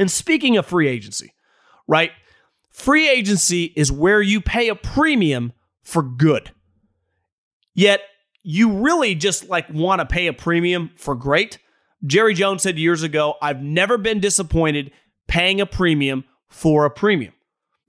[0.00, 1.34] And speaking of free agency,
[1.86, 2.10] right?
[2.70, 6.50] Free agency is where you pay a premium for good.
[7.74, 8.00] Yet
[8.42, 11.58] you really just like want to pay a premium for great.
[12.06, 14.90] Jerry Jones said years ago, I've never been disappointed
[15.28, 17.34] paying a premium for a premium.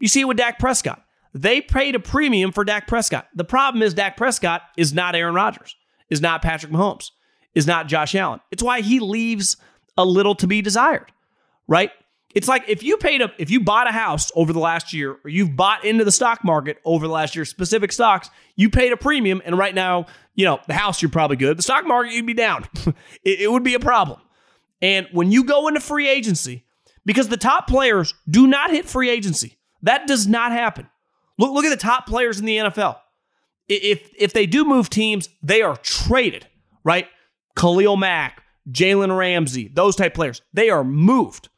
[0.02, 1.02] You see it with Dak Prescott.
[1.34, 3.30] They paid a premium for Dak Prescott.
[3.36, 5.78] The problem is Dak Prescott is not Aaron Rodgers,
[6.10, 7.12] is not Patrick Mahomes,
[7.56, 8.42] is not Josh Allen.
[8.52, 9.56] It's why he leaves
[9.98, 11.10] a little to be desired,
[11.70, 11.92] right?
[12.34, 15.18] It's like if you paid a if you bought a house over the last year
[15.24, 18.92] or you've bought into the stock market over the last year, specific stocks, you paid
[18.92, 21.58] a premium and right now, you know, the house you're probably good.
[21.58, 22.68] The stock market you'd be down.
[23.24, 24.20] it, it would be a problem.
[24.82, 26.66] And when you go into free agency,
[27.06, 29.58] because the top players do not hit free agency.
[29.82, 30.88] That does not happen.
[31.38, 32.98] Look, look at the top players in the NFL.
[33.68, 36.48] If if they do move teams, they are traded,
[36.84, 37.08] right?
[37.56, 41.50] Khalil Mack, Jalen Ramsey, those type players, they are moved.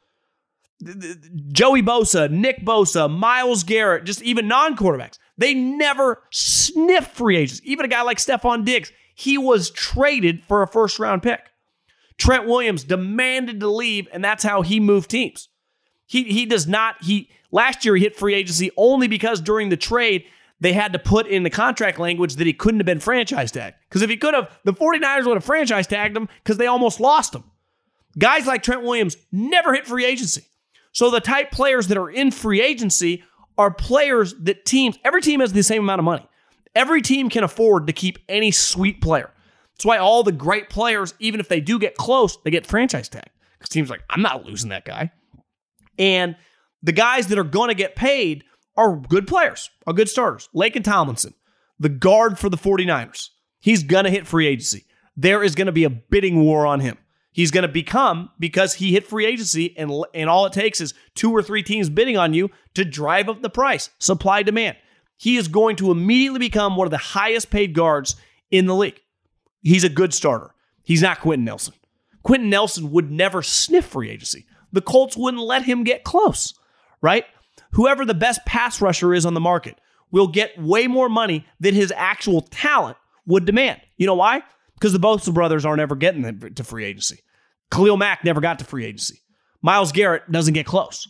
[1.52, 7.60] Joey Bosa, Nick Bosa, Myles Garrett, just even non-quarterbacks, they never sniff free agents.
[7.64, 11.50] Even a guy like Stefon Diggs, he was traded for a first round pick.
[12.18, 15.48] Trent Williams demanded to leave, and that's how he moved teams.
[16.06, 19.76] He he does not he last year he hit free agency only because during the
[19.76, 20.24] trade
[20.60, 23.76] they had to put in the contract language that he couldn't have been franchise tagged.
[23.88, 27.00] Because if he could have, the 49ers would have franchise tagged him because they almost
[27.00, 27.44] lost him.
[28.18, 30.44] Guys like Trent Williams never hit free agency.
[30.94, 33.24] So the type players that are in free agency
[33.58, 36.26] are players that teams, every team has the same amount of money.
[36.74, 39.30] Every team can afford to keep any sweet player.
[39.74, 43.08] That's why all the great players, even if they do get close, they get franchise
[43.08, 43.28] tag.
[43.58, 45.10] Because teams like, I'm not losing that guy.
[45.98, 46.36] And
[46.82, 48.44] the guys that are going to get paid
[48.76, 50.48] are good players, are good starters.
[50.54, 51.34] Laken Tomlinson,
[51.78, 53.30] the guard for the 49ers,
[53.60, 54.84] he's going to hit free agency.
[55.16, 56.98] There is going to be a bidding war on him.
[57.34, 60.94] He's going to become because he hit free agency, and, and all it takes is
[61.14, 64.76] two or three teams bidding on you to drive up the price, supply demand.
[65.16, 68.16] He is going to immediately become one of the highest paid guards
[68.50, 69.00] in the league.
[69.62, 70.54] He's a good starter.
[70.84, 71.74] He's not Quenton Nelson.
[72.22, 76.52] Quenton Nelson would never sniff free agency the Colts wouldn't let him get close,
[77.00, 77.24] right?
[77.70, 81.74] Whoever the best pass rusher is on the market will get way more money than
[81.74, 83.80] his actual talent would demand.
[83.96, 84.42] You know why?
[84.74, 87.20] Because the Bosa brothers aren't ever getting to free agency.
[87.70, 89.20] Khalil Mack never got to free agency.
[89.62, 91.08] Myles Garrett doesn't get close.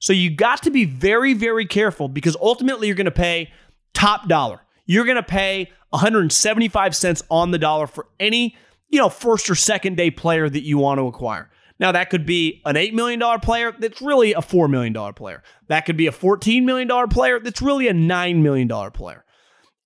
[0.00, 3.50] So you got to be very, very careful because ultimately you're going to pay
[3.94, 4.60] top dollar.
[4.86, 8.56] You're going to pay 175 cents on the dollar for any,
[8.88, 11.50] you know, first or second day player that you want to acquire.
[11.80, 15.42] Now, that could be an $8 million player that's really a $4 million player.
[15.68, 19.24] That could be a $14 million player that's really a $9 million player.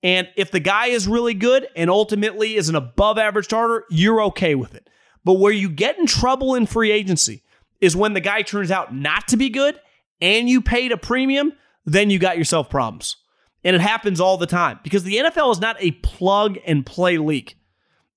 [0.02, 4.22] And if the guy is really good and ultimately is an above average starter, you're
[4.22, 4.88] okay with it.
[5.24, 7.42] But where you get in trouble in free agency
[7.80, 9.78] is when the guy turns out not to be good
[10.20, 11.52] and you paid a premium,
[11.84, 13.16] then you got yourself problems.
[13.64, 17.18] And it happens all the time because the NFL is not a plug and play
[17.18, 17.54] league.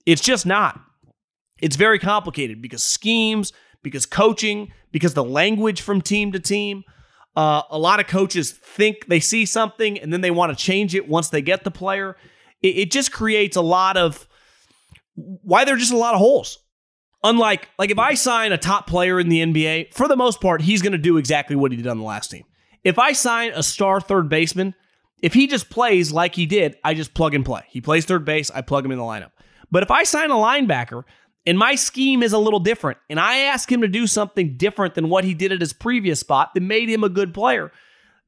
[0.06, 0.80] It's just not.
[1.60, 6.84] It's very complicated because schemes, because coaching, because the language from team to team.
[7.36, 10.96] Uh, a lot of coaches think they see something and then they want to change
[10.96, 12.15] it once they get the player.
[12.62, 14.28] It, it just creates a lot of
[15.15, 16.60] why there are just a lot of holes.
[17.25, 20.61] Unlike, like if I sign a top player in the NBA, for the most part,
[20.61, 22.45] he's going to do exactly what he did on the last team.
[22.83, 24.75] If I sign a star third baseman,
[25.21, 27.63] if he just plays like he did, I just plug and play.
[27.67, 29.31] He plays third base, I plug him in the lineup.
[29.71, 31.03] But if I sign a linebacker
[31.45, 32.97] and my scheme is a little different.
[33.09, 36.19] And I ask him to do something different than what he did at his previous
[36.19, 37.71] spot that made him a good player.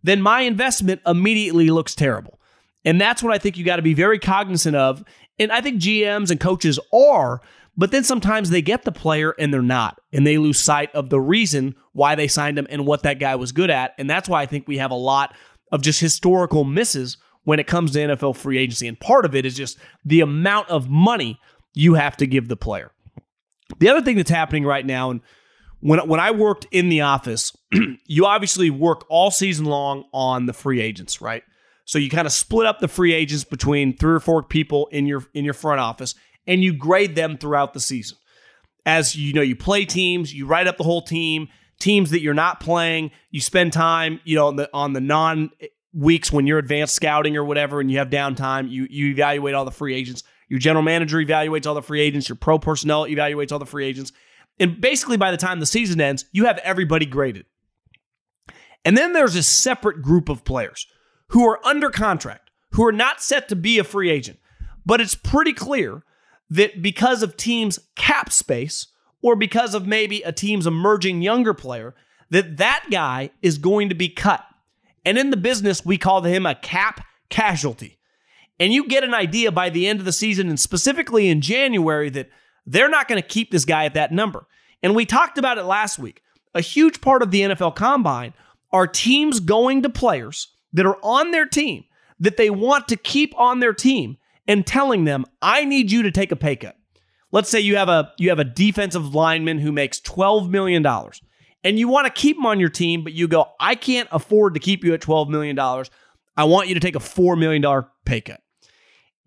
[0.03, 2.39] Then my investment immediately looks terrible.
[2.85, 5.03] And that's what I think you got to be very cognizant of.
[5.39, 7.41] And I think GMs and coaches are,
[7.77, 11.09] But then sometimes they get the player and they're not, and they lose sight of
[11.09, 13.93] the reason why they signed him and what that guy was good at.
[13.99, 15.35] And that's why I think we have a lot
[15.71, 18.87] of just historical misses when it comes to NFL free agency.
[18.87, 21.39] And part of it is just the amount of money
[21.75, 22.91] you have to give the player.
[23.79, 25.21] The other thing that's happening right now, and
[25.79, 27.55] when when I worked in the office,
[28.05, 31.43] you obviously work all season long on the free agents, right?
[31.85, 35.05] So you kind of split up the free agents between three or four people in
[35.05, 36.15] your in your front office,
[36.47, 38.17] and you grade them throughout the season.
[38.85, 41.49] As you know, you play teams, you write up the whole team.
[41.79, 45.51] Teams that you're not playing, you spend time, you know, on the on the non
[45.61, 48.67] eh, weeks when you're advanced scouting or whatever, and you have downtime.
[48.67, 50.23] You you evaluate all the free agents.
[50.49, 52.29] Your general manager evaluates all the free agents.
[52.29, 54.11] Your pro personnel evaluates all the free agents.
[54.59, 57.45] And basically, by the time the season ends, you have everybody graded.
[58.83, 60.87] And then there's a separate group of players
[61.29, 64.39] who are under contract, who are not set to be a free agent.
[64.85, 66.03] But it's pretty clear
[66.49, 68.87] that because of teams' cap space
[69.21, 71.95] or because of maybe a team's emerging younger player,
[72.29, 74.43] that that guy is going to be cut.
[75.05, 77.97] And in the business, we call him a cap casualty.
[78.59, 82.09] And you get an idea by the end of the season and specifically in January
[82.09, 82.29] that
[82.65, 84.47] they're not going to keep this guy at that number.
[84.83, 86.21] And we talked about it last week.
[86.53, 88.33] A huge part of the NFL combine
[88.71, 91.85] are teams going to players that are on their team
[92.19, 96.11] that they want to keep on their team and telling them, "I need you to
[96.11, 96.75] take a pay cut."
[97.31, 101.21] Let's say you have a you have a defensive lineman who makes 12 million dollars
[101.63, 104.53] and you want to keep him on your team, but you go, "I can't afford
[104.53, 105.89] to keep you at 12 million dollars.
[106.35, 108.41] I want you to take a 4 million dollar pay cut."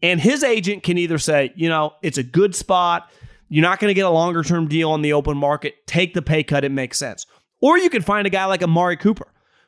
[0.02, 3.10] And his agent can either say, you know, it's a good spot.
[3.48, 5.86] You're not going to get a longer term deal on the open market.
[5.86, 6.64] Take the pay cut.
[6.64, 7.26] It makes sense.
[7.60, 9.26] Or you can find a guy like Amari Cooper,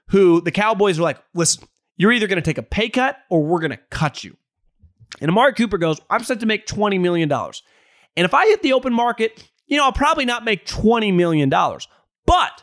[0.09, 3.45] who the Cowboys are like, listen, you're either going to take a pay cut or
[3.45, 4.37] we're going to cut you.
[5.21, 7.31] And Amari Cooper goes, I'm set to make $20 million.
[7.31, 11.49] And if I hit the open market, you know, I'll probably not make $20 million.
[11.49, 12.63] But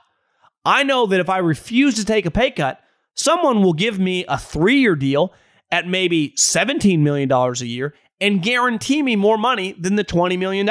[0.65, 2.79] I know that if I refuse to take a pay cut,
[3.15, 5.33] someone will give me a three year deal
[5.71, 10.67] at maybe $17 million a year and guarantee me more money than the $20 million.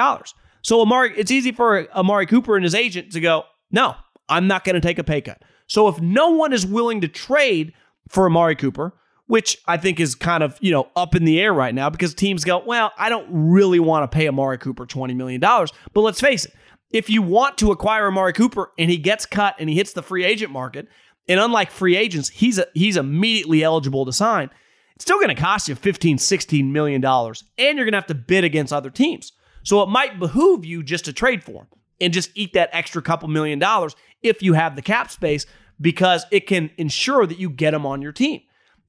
[0.62, 3.94] So Amari, it's easy for Amari Cooper and his agent to go, no,
[4.28, 5.42] I'm not going to take a pay cut.
[5.66, 7.72] So if no one is willing to trade
[8.08, 8.94] for Amari Cooper,
[9.28, 12.12] which I think is kind of, you know, up in the air right now because
[12.12, 15.40] teams go, well, I don't really want to pay Amari Cooper $20 million.
[15.40, 16.54] But let's face it,
[16.90, 20.02] if you want to acquire Amari Cooper and he gets cut and he hits the
[20.02, 20.88] free agent market,
[21.28, 24.50] and unlike free agents, he's a, he's immediately eligible to sign
[24.98, 28.08] it's still going to cost you $15, 16 million dollars, and you're going to have
[28.08, 29.30] to bid against other teams.
[29.62, 31.66] So it might behoove you just to trade for him
[32.00, 35.46] and just eat that extra couple million dollars if you have the cap space
[35.80, 38.40] because it can ensure that you get him on your team.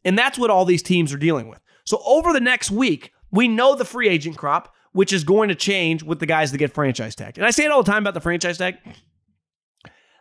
[0.03, 1.59] And that's what all these teams are dealing with.
[1.85, 5.55] So over the next week, we know the free agent crop, which is going to
[5.55, 7.37] change with the guys that get franchise tagged.
[7.37, 8.75] And I say it all the time about the franchise tag.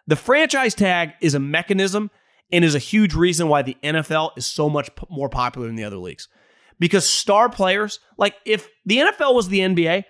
[0.07, 2.11] The franchise tag is a mechanism
[2.51, 5.85] and is a huge reason why the NFL is so much more popular than the
[5.85, 6.29] other leagues.
[6.79, 10.05] Because star players, like if the NFL was the NBA,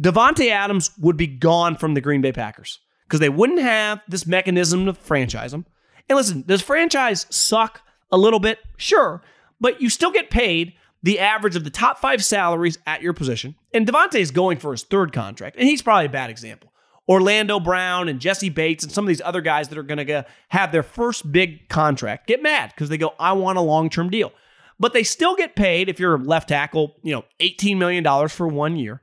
[0.00, 4.26] Davante Adams would be gone from the Green Bay Packers because they wouldn't have this
[4.26, 5.66] mechanism to franchise him.
[6.08, 8.58] And listen, does franchise suck a little bit?
[8.76, 9.22] Sure,
[9.60, 13.54] but you still get paid the average of the top five salaries at your position.
[13.72, 16.70] And Davante is going for his third contract, and he's probably a bad example.
[17.08, 20.26] Orlando Brown and Jesse Bates and some of these other guys that are going to
[20.48, 24.10] have their first big contract get mad because they go, I want a long term
[24.10, 24.32] deal.
[24.78, 28.46] But they still get paid if you're a left tackle, you know, $18 million for
[28.46, 29.02] one year.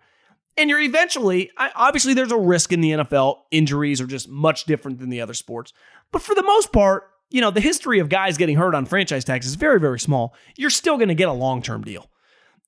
[0.58, 3.40] And you're eventually, obviously, there's a risk in the NFL.
[3.52, 5.74] Injuries are just much different than the other sports.
[6.12, 9.26] But for the most part, you know, the history of guys getting hurt on franchise
[9.26, 10.34] tags is very, very small.
[10.56, 12.10] You're still going to get a long term deal.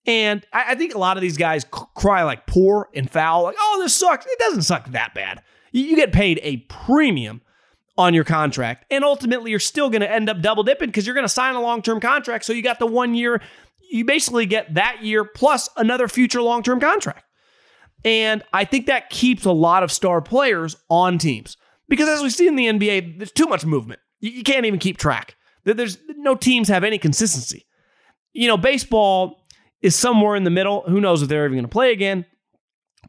[0.05, 3.55] And I, I think a lot of these guys cry like poor and foul, like,
[3.59, 4.25] oh, this sucks.
[4.25, 5.41] It doesn't suck that bad.
[5.71, 7.41] You, you get paid a premium
[7.97, 8.85] on your contract.
[8.89, 11.55] And ultimately, you're still going to end up double dipping because you're going to sign
[11.55, 12.45] a long term contract.
[12.45, 13.41] So you got the one year,
[13.91, 17.23] you basically get that year plus another future long term contract.
[18.05, 21.57] And I think that keeps a lot of star players on teams
[21.89, 23.99] because as we see in the NBA, there's too much movement.
[24.19, 25.35] You, you can't even keep track.
[25.65, 27.65] There's no teams have any consistency.
[28.33, 29.39] You know, baseball,
[29.81, 30.83] is somewhere in the middle.
[30.87, 32.25] Who knows if they're even going to play again?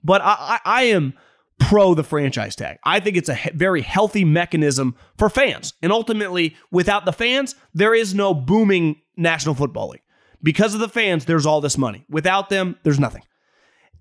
[0.05, 1.15] But I, I, I, am
[1.59, 2.79] pro the franchise tag.
[2.85, 5.75] I think it's a he- very healthy mechanism for fans.
[5.83, 10.03] And ultimately, without the fans, there is no booming National Football League.
[10.43, 12.07] Because of the fans, there's all this money.
[12.09, 13.23] Without them, there's nothing.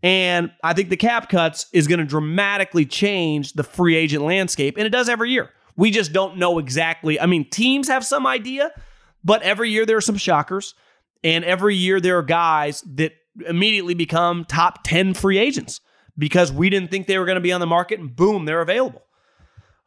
[0.01, 4.77] And I think the cap cuts is going to dramatically change the free agent landscape.
[4.77, 5.49] And it does every year.
[5.79, 7.21] We just don't know exactly.
[7.21, 8.69] I mean, teams have some idea,
[9.23, 10.75] but every year there are some shockers.
[11.23, 13.13] And every year there are guys that
[13.47, 15.79] immediately become top 10 free agents
[16.17, 18.59] because we didn't think they were going to be on the market, and boom, they're
[18.59, 19.05] available.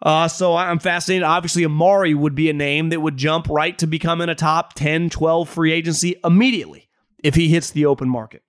[0.01, 1.25] Uh, so I'm fascinated.
[1.25, 5.11] Obviously, Amari would be a name that would jump right to becoming a top 10,
[5.11, 6.89] 12 free agency immediately
[7.23, 8.43] if he hits the open market.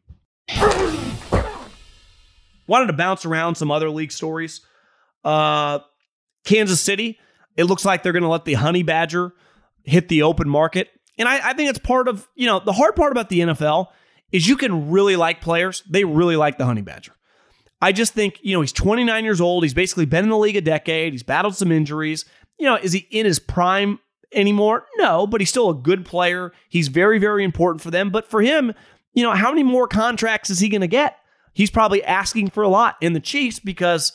[2.68, 4.62] Wanted to bounce around some other league stories.
[5.26, 5.80] Uh,
[6.46, 7.20] Kansas City,
[7.58, 9.34] it looks like they're going to let the Honey Badger
[9.84, 10.90] hit the open market.
[11.18, 13.88] And I, I think it's part of, you know, the hard part about the NFL
[14.32, 15.84] is you can really like players.
[15.90, 17.14] They really like the Honey Badger.
[17.82, 19.64] I just think, you know, he's 29 years old.
[19.64, 21.14] He's basically been in the league a decade.
[21.14, 22.26] He's battled some injuries.
[22.58, 24.00] You know, is he in his prime
[24.32, 24.86] anymore?
[24.96, 26.54] No, but he's still a good player.
[26.70, 28.10] He's very, very important for them.
[28.10, 28.74] But for him,
[29.14, 31.18] you know, how many more contracts is he going to get?
[31.54, 34.14] He's probably asking for a lot in the Chiefs because,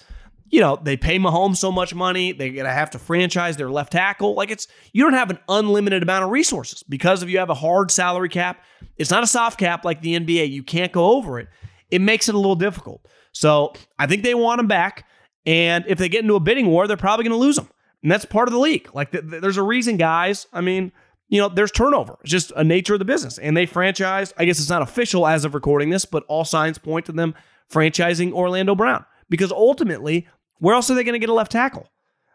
[0.51, 2.33] you know, they pay Mahomes so much money.
[2.33, 4.35] They're going to have to franchise their left tackle.
[4.35, 7.55] Like it's, you don't have an unlimited amount of resources because if you have a
[7.55, 8.63] hard salary cap,
[8.97, 10.51] it's not a soft cap like the NBA.
[10.51, 11.49] You can't go over it.
[11.91, 13.07] It makes it a little difficult.
[13.33, 15.07] So I think they want him back.
[15.47, 17.69] And if they get into a bidding war, they're probably going to lose him.
[18.03, 18.89] And that's part of the league.
[18.95, 20.47] Like, th- th- there's a reason, guys.
[20.53, 20.93] I mean,
[21.29, 22.17] you know, there's turnover.
[22.23, 23.39] It's just a nature of the business.
[23.39, 26.79] And they franchised, I guess it's not official as of recording this, but all signs
[26.79, 27.35] point to them
[27.73, 29.05] franchising Orlando Brown.
[29.31, 30.27] Because ultimately,
[30.59, 31.89] where else are they going to get a left tackle?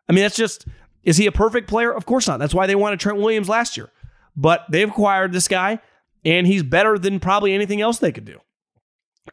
[0.08, 0.68] I mean, that's just,
[1.04, 1.92] is he a perfect player?
[1.94, 2.40] Of course not.
[2.40, 3.90] That's why they wanted Trent Williams last year.
[4.36, 5.80] But they've acquired this guy,
[6.26, 8.40] and he's better than probably anything else they could do.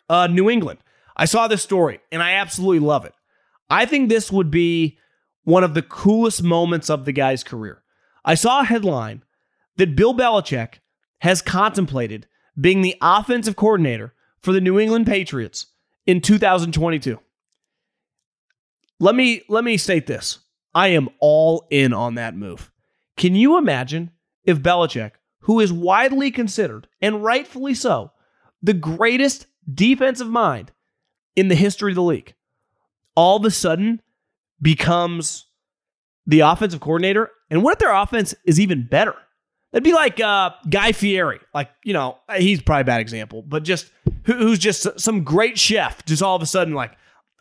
[0.08, 0.80] Uh, New England.
[1.16, 3.12] I saw this story and I absolutely love it.
[3.68, 4.98] I think this would be
[5.44, 7.82] one of the coolest moments of the guy's career.
[8.24, 9.22] I saw a headline
[9.76, 10.74] that Bill Belichick
[11.18, 12.26] has contemplated
[12.58, 15.66] being the offensive coordinator for the New England Patriots
[16.06, 17.18] in 2022.
[19.00, 20.38] Let me let me state this.
[20.74, 22.70] I am all in on that move.
[23.16, 24.10] Can you imagine
[24.44, 28.12] if Belichick, who is widely considered and rightfully so,
[28.62, 30.70] the greatest defensive mind
[31.34, 32.34] in the history of the league
[33.16, 34.00] all of a sudden
[34.62, 35.46] becomes
[36.26, 37.30] the offensive coordinator.
[37.50, 39.14] And what if their offense is even better?
[39.72, 41.40] That'd be like uh, Guy Fieri.
[41.54, 43.90] Like, you know, he's probably a bad example, but just
[44.24, 46.92] who's just some great chef, just all of a sudden, like,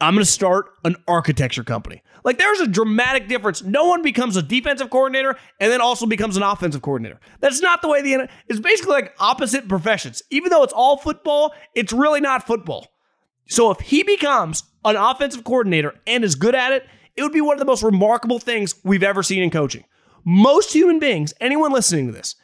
[0.02, 2.04] I'm going to start an architecture company.
[2.24, 3.64] Like, there's a dramatic difference.
[3.64, 7.20] No one becomes a defensive coordinator and then also becomes an offensive coordinator.
[7.40, 10.22] That's not the way the it's basically like opposite professions.
[10.30, 12.88] Even though it's all football, it's really not football.
[13.48, 17.42] So if he becomes an offensive coordinator and is good at it, it would be
[17.42, 19.84] one of the most remarkable things we've ever seen in coaching.
[20.24, 22.36] Most human beings, anyone listening to this,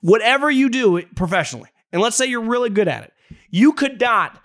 [0.00, 3.12] whatever you do professionally, and let's say you're really good at it,
[3.50, 4.42] you could not,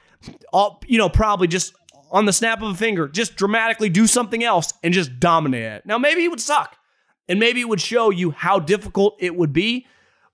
[0.53, 1.73] all you know, probably just
[2.13, 5.85] on the snap of a finger, just dramatically do something else and just dominate it.
[5.85, 6.77] Now, maybe it would suck,
[7.27, 9.85] and maybe it would show you how difficult it would be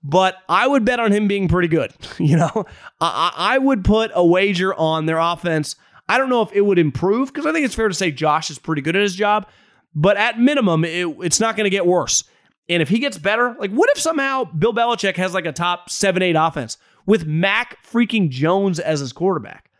[0.02, 1.92] but I would bet on him being pretty good.
[2.18, 2.66] You know,
[3.00, 5.74] I, I would put a wager on their offense.
[6.08, 8.50] I don't know if it would improve because I think it's fair to say Josh
[8.50, 9.48] is pretty good at his job,
[9.94, 12.24] but at minimum, it, it's not going to get worse.
[12.68, 15.88] And if he gets better, like what if somehow Bill Belichick has like a top
[15.88, 16.76] seven, eight offense
[17.06, 19.70] with Mac freaking Jones as his quarterback?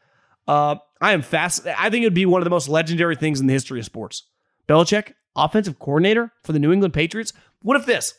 [0.49, 1.67] Uh, I am fast.
[1.67, 3.87] I think it would be one of the most legendary things in the history of
[3.87, 4.25] sports.
[4.69, 7.33] Belichick, offensive coordinator for the New England Patriots.
[7.63, 8.15] What if this?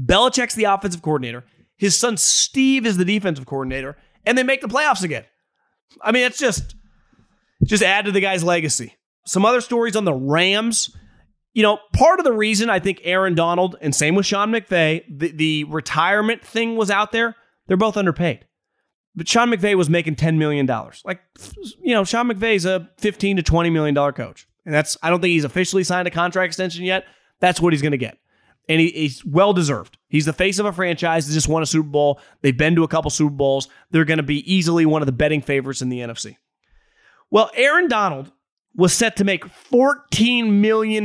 [0.00, 1.44] Belichick's the offensive coordinator.
[1.76, 5.24] His son Steve is the defensive coordinator, and they make the playoffs again.
[6.02, 6.74] I mean, it's just
[7.64, 8.94] just add to the guy's legacy.
[9.26, 10.94] Some other stories on the Rams.
[11.54, 15.02] You know, part of the reason I think Aaron Donald and same with Sean McVay,
[15.08, 17.34] the, the retirement thing was out there.
[17.66, 18.44] They're both underpaid.
[19.18, 20.66] But Sean McVay was making $10 million.
[21.04, 21.20] Like,
[21.82, 24.48] you know, Sean McVay's a 15 to $20 million coach.
[24.64, 27.04] And that's, I don't think he's officially signed a contract extension yet.
[27.40, 28.18] That's what he's going to get
[28.68, 29.96] and he, he's well deserved.
[30.08, 32.20] He's the face of a franchise that just won a Super Bowl.
[32.42, 33.68] They've been to a couple Super Bowls.
[33.90, 36.36] They're going to be easily one of the betting favorites in the NFC.
[37.30, 38.30] Well, Aaron Donald
[38.74, 41.04] was set to make $14 million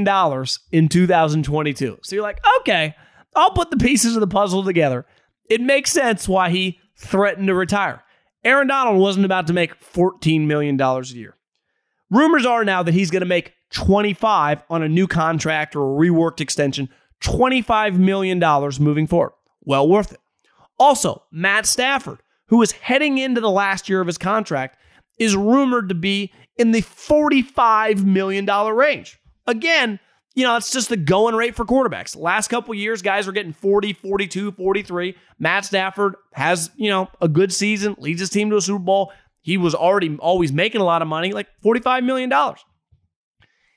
[0.71, 1.99] in 2022.
[2.01, 2.95] So you're like, okay,
[3.35, 5.05] I'll put the pieces of the puzzle together.
[5.49, 8.03] It makes sense why he threatened to retire.
[8.43, 11.37] Aaron Donald wasn't about to make $14 million a year.
[12.09, 16.07] Rumors are now that he's going to make 25 on a new contract or a
[16.07, 16.89] reworked extension
[17.21, 18.39] $25 million
[18.79, 19.33] moving forward.
[19.61, 20.19] Well worth it.
[20.77, 24.77] Also, Matt Stafford, who is heading into the last year of his contract,
[25.17, 29.19] is rumored to be in the $45 million range.
[29.47, 29.99] Again,
[30.35, 32.17] you know, it's just the going rate for quarterbacks.
[32.17, 35.15] Last couple years, guys were getting 40, 42, 43.
[35.39, 39.11] Matt Stafford has, you know, a good season, leads his team to a Super Bowl.
[39.41, 42.31] He was already always making a lot of money, like $45 million.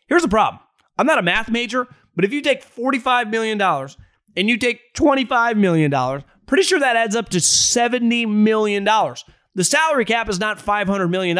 [0.08, 0.60] Here's the problem.
[0.96, 5.56] I'm not a math major, but if you take $45 million and you take $25
[5.56, 8.84] million, pretty sure that adds up to $70 million.
[8.84, 11.36] The salary cap is not $500 million.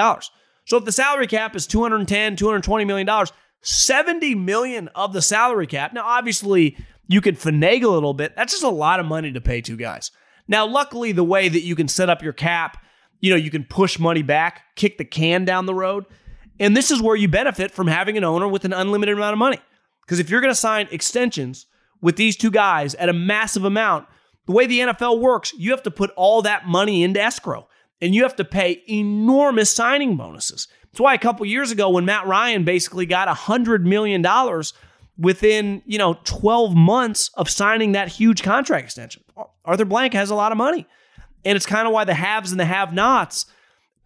[0.67, 3.33] So if the salary cap is 210, 220 million dollars,
[3.67, 5.93] 70 million of the salary cap.
[5.93, 6.77] Now, obviously,
[7.09, 8.35] you could finagle a little bit.
[8.37, 10.12] That's just a lot of money to pay two guys.
[10.47, 12.79] Now, luckily, the way that you can set up your cap,
[13.21, 16.05] you know, you can push money back, kick the can down the road.
[16.61, 19.39] And this is where you benefit from having an owner with an unlimited amount of
[19.39, 19.59] money.
[20.03, 21.67] Because if you're going to sign extensions
[22.01, 24.07] with these two guys at a massive amount,
[24.47, 27.67] the way the NFL works, you have to put all that money into escrow
[28.01, 30.69] and you have to pay enormous signing bonuses.
[30.97, 34.24] That's why a couple years ago, when Matt Ryan basically got $100 million
[35.18, 39.22] within, you know, 12 months of signing that huge contract extension,
[39.62, 40.86] Arthur Blank has a lot of money.
[41.44, 43.44] And it's kind of why the haves and the have nots,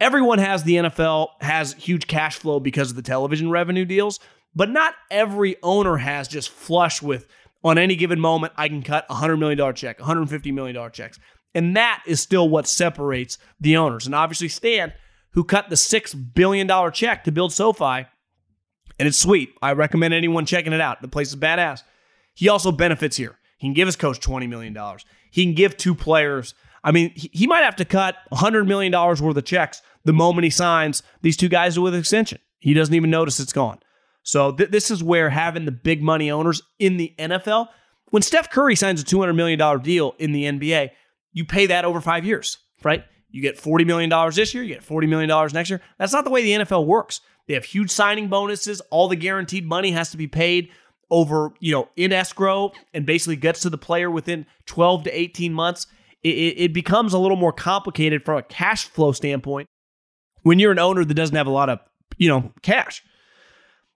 [0.01, 4.18] everyone has the NFL, has huge cash flow because of the television revenue deals,
[4.57, 7.28] but not every owner has just flush with,
[7.62, 11.20] on any given moment, I can cut a $100 million check, $150 million checks.
[11.55, 14.07] And that is still what separates the owners.
[14.07, 14.93] And obviously, Stan,
[15.33, 18.07] who cut the $6 billion check to build SoFi,
[18.99, 19.51] and it's sweet.
[19.62, 21.03] I recommend anyone checking it out.
[21.03, 21.83] The place is badass.
[22.35, 23.39] He also benefits here.
[23.59, 24.76] He can give his coach $20 million.
[25.31, 26.55] He can give two players.
[26.83, 30.51] I mean, he might have to cut $100 million worth of checks the moment he
[30.51, 32.39] signs these two guys with extension.
[32.59, 33.78] He doesn't even notice it's gone.
[34.22, 37.68] So th- this is where having the big money owners in the NFL,
[38.11, 40.91] when Steph Curry signs a $200 million deal in the NBA,
[41.33, 43.05] you pay that over five years, right?
[43.31, 45.81] You get $40 million this year, you get $40 million next year.
[45.99, 47.20] That's not the way the NFL works.
[47.47, 48.81] They have huge signing bonuses.
[48.91, 50.70] All the guaranteed money has to be paid
[51.11, 55.53] over, you know, in escrow and basically gets to the player within 12 to 18
[55.53, 55.87] months.
[56.22, 59.68] It, it becomes a little more complicated from a cash flow standpoint
[60.43, 61.81] when you're an owner that doesn't have a lot of,
[62.18, 63.03] you know, cash.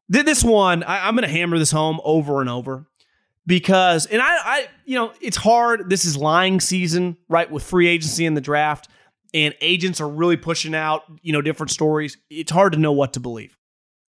[0.08, 2.86] This one, I, I'm going to hammer this home over and over
[3.46, 7.88] because and I, I you know it's hard this is lying season right with free
[7.88, 8.88] agency in the draft
[9.34, 13.12] and agents are really pushing out you know different stories it's hard to know what
[13.12, 13.58] to believe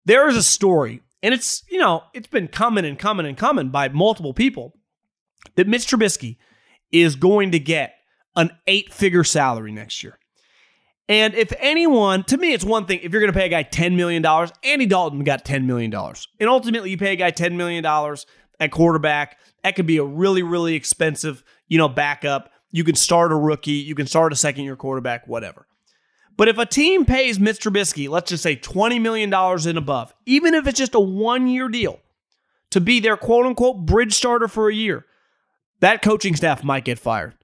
[0.06, 3.70] there is a story and it's you know it's been coming and coming and coming
[3.70, 4.74] by multiple people
[5.56, 6.38] that mitch trubisky
[6.92, 7.96] is going to get
[8.36, 10.20] an eight figure salary next year
[11.10, 13.00] and if anyone, to me, it's one thing.
[13.04, 14.26] If you're going to pay a guy $10 million,
[14.64, 15.94] Andy Dalton got $10 million.
[15.94, 17.86] And ultimately, you pay a guy $10 million
[18.60, 19.38] at quarterback.
[19.64, 22.50] That could be a really, really expensive, you know, backup.
[22.74, 25.68] You can start a rookie, you can start a second year quarterback, whatever.
[26.36, 30.56] But if a team pays Mitch Trubisky, let's just say $20 million and above, even
[30.56, 32.00] if it's just a one year deal
[32.72, 35.06] to be their quote unquote bridge starter for a year,
[35.82, 37.36] that coaching staff might get fired.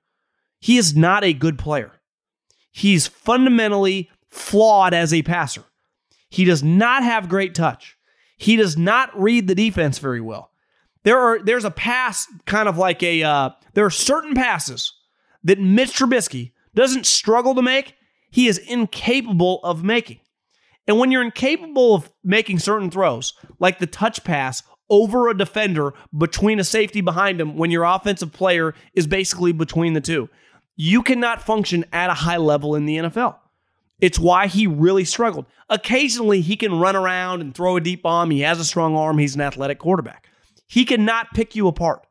[0.59, 1.91] He is not a good player.
[2.71, 5.63] He's fundamentally flawed as a passer.
[6.31, 7.97] He does not have great touch.
[8.35, 10.49] He does not read the defense very well.
[11.03, 14.93] There are there's a pass kind of like a uh, there are certain passes
[15.43, 17.95] that Mitch Trubisky doesn't struggle to make.
[18.31, 20.19] He is incapable of making.
[20.87, 25.93] And when you're incapable of making certain throws, like the touch pass over a defender
[26.17, 30.29] between a safety behind him when your offensive player is basically between the two,
[30.75, 33.35] you cannot function at a high level in the NFL.
[34.01, 35.45] It's why he really struggled.
[35.69, 38.31] Occasionally, he can run around and throw a deep bomb.
[38.31, 39.17] He has a strong arm.
[39.17, 40.27] He's an athletic quarterback.
[40.67, 42.05] He cannot pick you apart.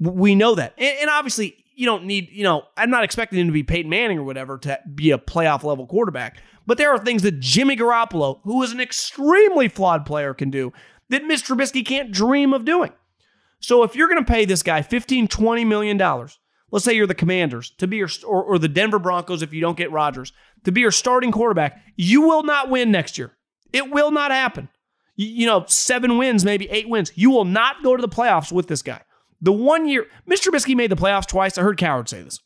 [0.00, 0.74] We know that.
[0.78, 4.18] And, obviously, you don't need, you know, I'm not expecting him to be Peyton Manning
[4.18, 6.42] or whatever to be a playoff level quarterback.
[6.66, 10.72] But there are things that Jimmy Garoppolo, who is an extremely flawed player, can do
[11.08, 11.56] that Mr.
[11.56, 12.92] Trubisky can't dream of doing.
[13.60, 16.38] So if you're going to pay this guy 15, 20 million dollars,
[16.70, 19.60] let's say you're the Commanders to be your or, or the Denver Broncos if you
[19.60, 20.32] don't get Rodgers
[20.64, 23.32] to be your starting quarterback, you will not win next year.
[23.72, 24.68] It will not happen
[25.18, 27.10] you know, seven wins, maybe eight wins.
[27.16, 29.02] You will not go to the playoffs with this guy.
[29.40, 30.48] The one year, Mr.
[30.48, 31.58] Trubisky made the playoffs twice.
[31.58, 32.40] I heard Cowherd say this.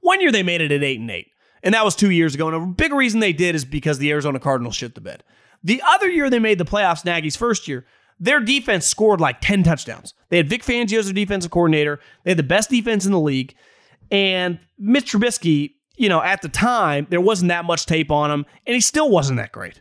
[0.00, 1.28] One year they made it at eight and eight,
[1.62, 2.48] and that was two years ago.
[2.48, 5.24] And a big reason they did is because the Arizona Cardinals shit the bed.
[5.62, 7.86] The other year they made the playoffs, Nagy's first year,
[8.20, 10.14] their defense scored like 10 touchdowns.
[10.28, 12.00] They had Vic Fangio as their defensive coordinator.
[12.22, 13.54] They had the best defense in the league.
[14.10, 18.46] And Mitch Trubisky, you know, at the time, there wasn't that much tape on him,
[18.66, 19.80] and he still wasn't that great.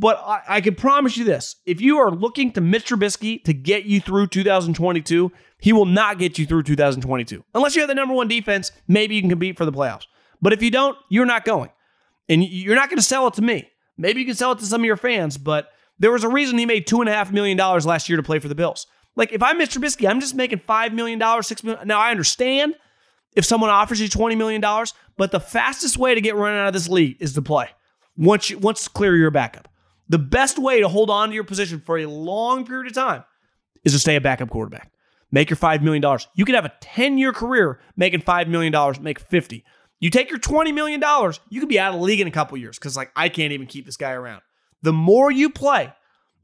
[0.00, 3.52] But I, I can promise you this if you are looking to Mitch Trubisky to
[3.52, 7.44] get you through 2022, he will not get you through 2022.
[7.52, 10.04] Unless you have the number one defense, maybe you can compete for the playoffs.
[10.40, 11.70] But if you don't, you're not going.
[12.28, 13.68] And you're not going to sell it to me.
[13.96, 16.58] Maybe you can sell it to some of your fans, but there was a reason
[16.58, 18.86] he made $2.5 million last year to play for the Bills.
[19.16, 21.88] Like, if I'm Mitch Trubisky, I'm just making $5 million, $6 million.
[21.88, 22.76] Now, I understand
[23.34, 24.62] if someone offers you $20 million,
[25.16, 27.70] but the fastest way to get run out of this league is to play
[28.16, 29.68] once, you, once clear your backup.
[30.08, 33.24] The best way to hold on to your position for a long period of time
[33.84, 34.92] is to stay a backup quarterback.
[35.30, 36.02] Make your $5 million.
[36.34, 39.64] You could have a 10 year career making $5 million, make 50.
[40.00, 41.02] You take your $20 million,
[41.50, 43.52] you could be out of the league in a couple years because, like, I can't
[43.52, 44.42] even keep this guy around.
[44.82, 45.92] The more you play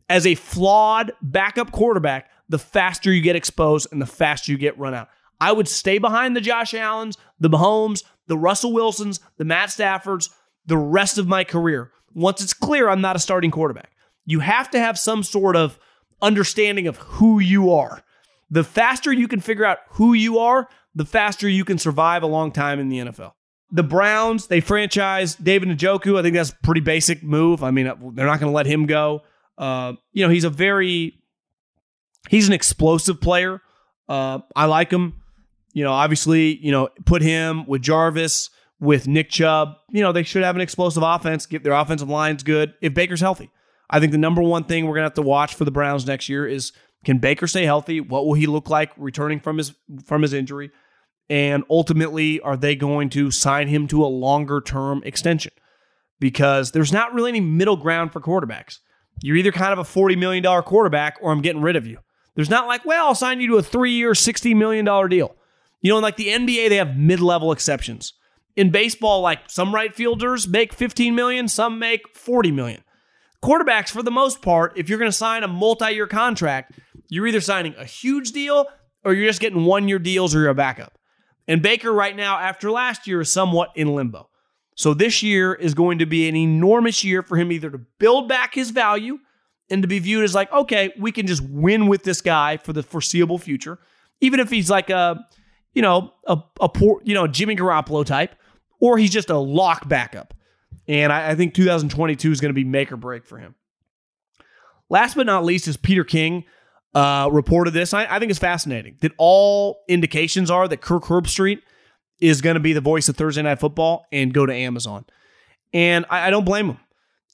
[0.09, 4.79] as a flawed backup quarterback, the faster you get exposed and the faster you get
[4.79, 5.09] run out.
[5.41, 10.31] I would stay behind the Josh Allens, the Mahomes, the Russell Wilsons, the Matt Staffords,
[10.67, 11.93] the rest of my career.
[12.15, 13.91] Once it's clear I'm not a starting quarterback,
[14.25, 15.79] you have to have some sort of
[16.23, 18.03] understanding of who you are.
[18.51, 22.27] The faster you can figure out who you are, the faster you can survive a
[22.27, 23.33] long time in the NFL.
[23.71, 26.19] The Browns, they franchise David Njoku.
[26.19, 27.65] I think that's a pretty basic move.
[27.65, 29.23] I mean, they're not going to let him go.
[29.59, 31.21] Uh, you know, he's a very,
[32.29, 33.61] he's an explosive player.
[34.09, 35.21] Uh, I like him.
[35.73, 38.51] You know, obviously, you know, put him with Jarvis,
[38.81, 39.75] with Nick Chubb.
[39.91, 41.47] You know, they should have an explosive offense.
[41.47, 43.51] Get their offensive lines good if Baker's healthy.
[43.91, 46.29] I think the number one thing we're gonna have to watch for the Browns next
[46.29, 46.73] year is
[47.05, 48.01] can Baker stay healthy?
[48.01, 50.71] What will he look like returning from his from his injury?
[51.31, 55.53] And ultimately, are they going to sign him to a longer term extension?
[56.21, 58.79] Because there's not really any middle ground for quarterbacks.
[59.23, 61.99] You're either kind of a $40 million quarterback or I'm getting rid of you.
[62.35, 65.37] There's not like, well, I'll sign you to a three year, $60 million deal.
[65.81, 68.15] You know, in like the NBA, they have mid level exceptions.
[68.57, 72.83] In baseball, like some right fielders make 15 million, some make 40 million.
[73.43, 76.79] Quarterbacks, for the most part, if you're going to sign a multi year contract,
[77.09, 78.67] you're either signing a huge deal
[79.05, 80.99] or you're just getting one year deals or you're a backup.
[81.47, 84.31] And Baker, right now, after last year, is somewhat in limbo.
[84.77, 88.29] So this year is going to be an enormous year for him either to build
[88.29, 89.19] back his value
[89.71, 92.73] and to be viewed as like, okay, we can just win with this guy for
[92.73, 93.79] the foreseeable future.
[94.21, 95.25] Even if he's like a,
[95.75, 98.35] you know, a, a poor, you know, Jimmy Garoppolo type,
[98.81, 100.35] or he's just a lock backup.
[100.87, 103.55] And I, I think 2022 is going to be make or break for him.
[104.91, 106.45] Last but not least is Peter King
[106.95, 107.95] uh, reported this.
[107.95, 111.61] I, I think it's fascinating that all indications are that Kirk Herbstreit
[112.21, 115.05] is going to be the voice of Thursday Night Football and go to Amazon.
[115.73, 116.79] And I, I don't blame him.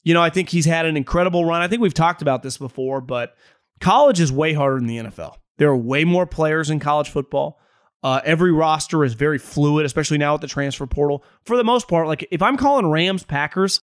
[0.03, 1.61] You know, I think he's had an incredible run.
[1.61, 3.35] I think we've talked about this before, but
[3.79, 5.35] college is way harder than the NFL.
[5.57, 7.59] There are way more players in college football.
[8.03, 11.23] Uh, every roster is very fluid, especially now with the transfer portal.
[11.45, 13.81] For the most part, like if I'm calling Rams Packers,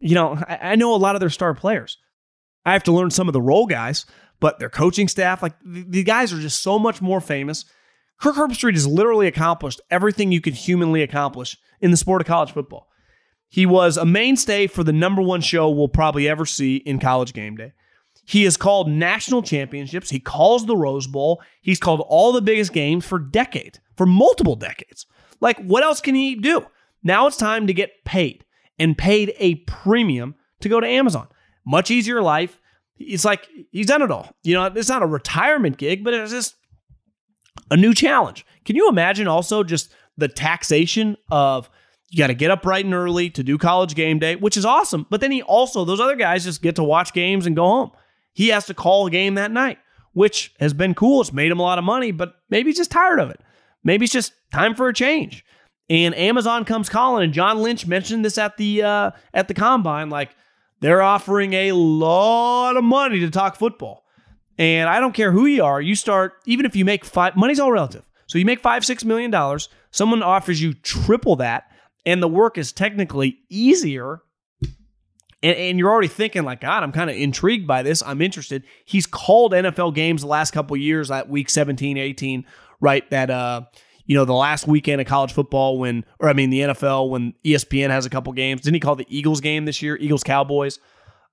[0.00, 1.98] you know, I, I know a lot of their star players.
[2.64, 4.06] I have to learn some of the role guys,
[4.40, 7.64] but their coaching staff, like the, the guys are just so much more famous.
[8.20, 12.52] Kirk Herbstreit has literally accomplished everything you could humanly accomplish in the sport of college
[12.52, 12.88] football.
[13.48, 17.32] He was a mainstay for the number one show we'll probably ever see in college
[17.32, 17.72] game day.
[18.28, 20.10] He has called national championships.
[20.10, 21.40] He calls the Rose Bowl.
[21.62, 25.06] He's called all the biggest games for decades, for multiple decades.
[25.40, 26.66] Like, what else can he do?
[27.02, 28.44] Now it's time to get paid
[28.78, 31.26] and paid a premium to go to Amazon.
[31.66, 32.60] Much easier life.
[32.98, 34.36] It's like he's done it all.
[34.42, 36.54] You know, it's not a retirement gig, but it's just
[37.70, 38.44] a new challenge.
[38.66, 41.70] Can you imagine also just the taxation of
[42.10, 44.66] you got to get up bright and early to do college game day, which is
[44.66, 45.06] awesome.
[45.08, 47.90] But then he also, those other guys just get to watch games and go home.
[48.38, 49.78] He has to call a game that night,
[50.12, 51.20] which has been cool.
[51.20, 53.40] It's made him a lot of money, but maybe he's just tired of it.
[53.82, 55.44] Maybe it's just time for a change.
[55.90, 60.08] And Amazon comes calling, and John Lynch mentioned this at the uh, at the combine.
[60.08, 60.36] Like
[60.78, 64.04] they're offering a lot of money to talk football.
[64.56, 67.58] And I don't care who you are, you start, even if you make five, money's
[67.58, 68.04] all relative.
[68.28, 71.64] So you make five, six million dollars, someone offers you triple that,
[72.06, 74.22] and the work is technically easier
[75.42, 78.02] and, and you're already thinking like, God, I'm kind of intrigued by this.
[78.04, 78.64] I'm interested.
[78.84, 82.44] He's called NFL games the last couple years, that week 17, 18,
[82.80, 83.08] right?
[83.10, 83.62] That uh,
[84.06, 87.34] you know, the last weekend of college football when, or I mean, the NFL when
[87.44, 88.62] ESPN has a couple games.
[88.62, 89.96] Didn't he call the Eagles game this year?
[89.96, 90.78] Eagles Cowboys.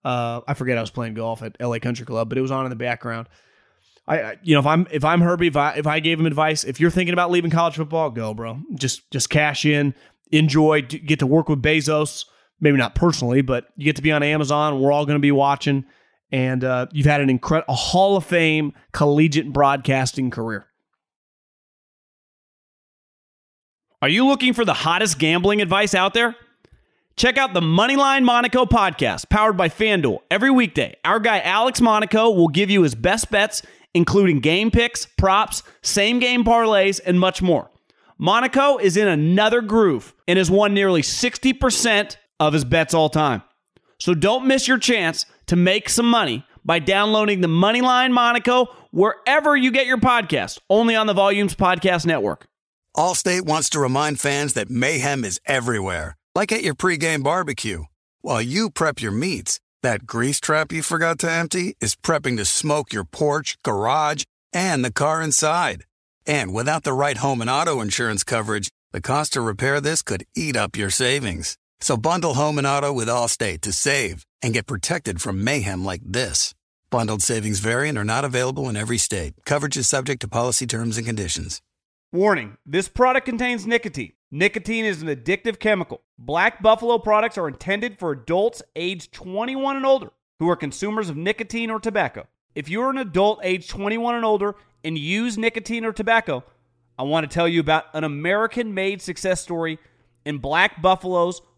[0.04, 2.66] Uh, I forget I was playing golf at LA Country Club, but it was on
[2.66, 3.28] in the background.
[4.08, 6.64] I, you know, if I'm if I'm Herbie, if I if I gave him advice,
[6.64, 8.60] if you're thinking about leaving college football, go, bro.
[8.76, 9.96] Just just cash in,
[10.32, 12.26] enjoy, get to work with Bezos
[12.60, 14.80] maybe not personally, but you get to be on Amazon.
[14.80, 15.86] We're all going to be watching,
[16.32, 20.66] and uh, you've had an incredible, Hall of Fame collegiate broadcasting career.
[24.02, 26.36] Are you looking for the hottest gambling advice out there?
[27.16, 30.20] Check out the Moneyline Monaco podcast, powered by FanDuel.
[30.30, 33.62] Every weekday, our guy Alex Monaco will give you his best bets,
[33.94, 37.72] including game picks, props, same game parlays, and much more.
[38.18, 43.42] Monaco is in another groove and has won nearly 60% of his bets all time.
[44.00, 49.56] So don't miss your chance to make some money by downloading the Moneyline Monaco wherever
[49.56, 52.48] you get your podcast, only on the Volumes Podcast Network.
[52.96, 57.84] Allstate wants to remind fans that mayhem is everywhere, like at your pregame barbecue.
[58.22, 62.46] While you prep your meats, that grease trap you forgot to empty is prepping to
[62.46, 65.84] smoke your porch, garage, and the car inside.
[66.26, 70.24] And without the right home and auto insurance coverage, The cost to repair this could
[70.38, 71.58] eat up your savings.
[71.80, 76.02] So bundle home and auto with Allstate to save and get protected from mayhem like
[76.04, 76.54] this.
[76.90, 79.34] Bundled savings variant are not available in every state.
[79.46, 81.62] Coverage is subject to policy terms and conditions.
[82.12, 84.14] Warning this product contains nicotine.
[84.32, 86.02] Nicotine is an addictive chemical.
[86.18, 91.18] Black Buffalo products are intended for adults age 21 and older who are consumers of
[91.18, 92.28] nicotine or tobacco.
[92.54, 96.44] If you're an adult age 21 and older and use nicotine or tobacco,
[96.98, 99.78] I want to tell you about an American made success story
[100.26, 101.42] in Black Buffalo's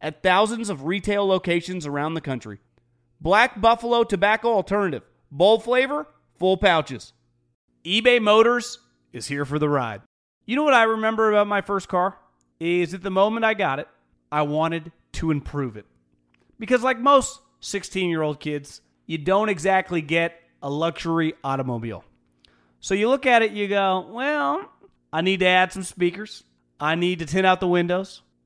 [0.00, 2.58] at thousands of retail locations around the country.
[3.20, 5.02] Black Buffalo Tobacco Alternative.
[5.30, 6.06] Bold flavor,
[6.38, 7.12] full pouches.
[7.84, 8.78] eBay Motors
[9.12, 10.02] is here for the ride.
[10.46, 12.18] You know what I remember about my first car?
[12.60, 13.88] Is at the moment I got it,
[14.32, 15.86] I wanted to improve it.
[16.58, 22.04] Because, like most 16 year old kids, you don't exactly get a luxury automobile.
[22.80, 24.70] So you look at it, you go, well,
[25.12, 26.44] I need to add some speakers.
[26.80, 28.22] I need to tint out the windows.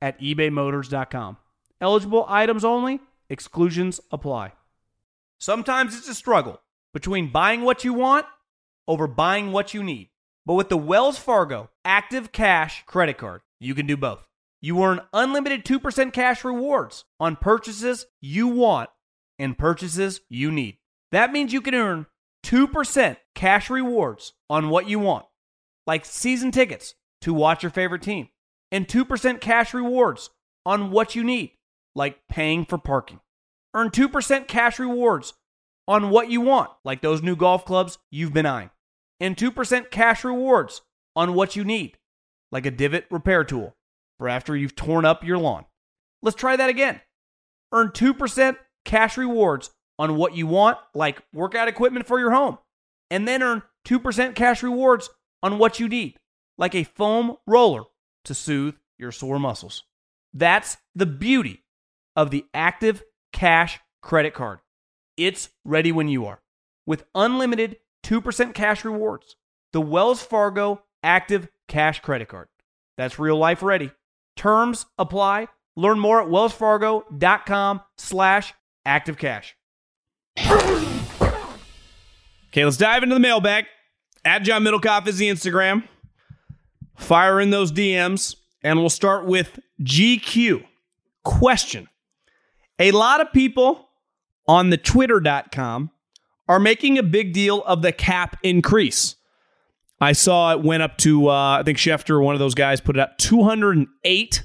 [0.00, 1.36] at ebaymotors.com.
[1.80, 4.52] Eligible items only, exclusions apply.
[5.38, 6.60] Sometimes it's a struggle
[6.92, 8.26] between buying what you want
[8.86, 10.10] over buying what you need.
[10.44, 14.26] But with the Wells Fargo Active Cash credit card, you can do both.
[14.60, 18.90] You earn unlimited 2% cash rewards on purchases you want
[19.38, 20.76] and purchases you need.
[21.12, 22.06] That means you can earn
[22.44, 25.24] 2% cash rewards on what you want,
[25.86, 28.28] like season tickets to watch your favorite team,
[28.72, 30.30] and 2% cash rewards
[30.64, 31.52] on what you need,
[31.94, 33.20] like paying for parking.
[33.74, 35.34] Earn 2% cash rewards
[35.86, 38.70] on what you want, like those new golf clubs you've been eyeing,
[39.18, 40.82] and 2% cash rewards
[41.16, 41.98] on what you need,
[42.52, 43.76] like a divot repair tool
[44.18, 45.64] for after you've torn up your lawn.
[46.22, 47.00] Let's try that again.
[47.72, 52.58] Earn 2% cash rewards on what you want, like workout equipment for your home,
[53.10, 55.10] and then earn 2% cash rewards
[55.42, 56.18] on what you need,
[56.58, 57.84] like a foam roller
[58.24, 59.84] to soothe your sore muscles.
[60.32, 61.64] That's the beauty
[62.16, 63.02] of the Active
[63.32, 64.60] Cash credit card.
[65.16, 66.40] It's ready when you are.
[66.86, 69.36] With unlimited 2% cash rewards,
[69.72, 72.48] the Wells Fargo Active Cash credit card.
[72.96, 73.92] That's real life ready.
[74.36, 75.48] Terms apply.
[75.76, 78.52] Learn more at wellsfargo.com slash
[78.86, 79.52] activecash.
[82.48, 83.66] Okay, let's dive into the mailbag.
[84.24, 85.84] At John Middlekauff is the Instagram.
[87.00, 90.64] Fire in those DMs, and we'll start with GQ.
[91.24, 91.88] Question.
[92.78, 93.88] A lot of people
[94.46, 95.90] on the twitter.com
[96.46, 99.16] are making a big deal of the cap increase.
[100.00, 102.96] I saw it went up to, uh, I think Schefter, one of those guys, put
[102.96, 104.42] it up $208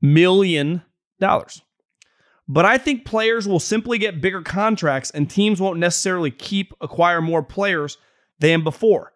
[0.00, 0.82] million.
[1.20, 7.20] But I think players will simply get bigger contracts and teams won't necessarily keep acquire
[7.22, 7.98] more players
[8.38, 9.12] than before.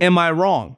[0.00, 0.76] Am I wrong?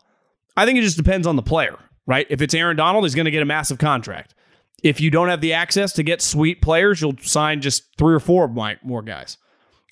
[0.56, 2.26] I think it just depends on the player, right?
[2.30, 4.34] If it's Aaron Donald, he's going to get a massive contract.
[4.82, 8.20] if you don't have the access to get sweet players, you'll sign just three or
[8.20, 8.48] four
[8.82, 9.36] more guys.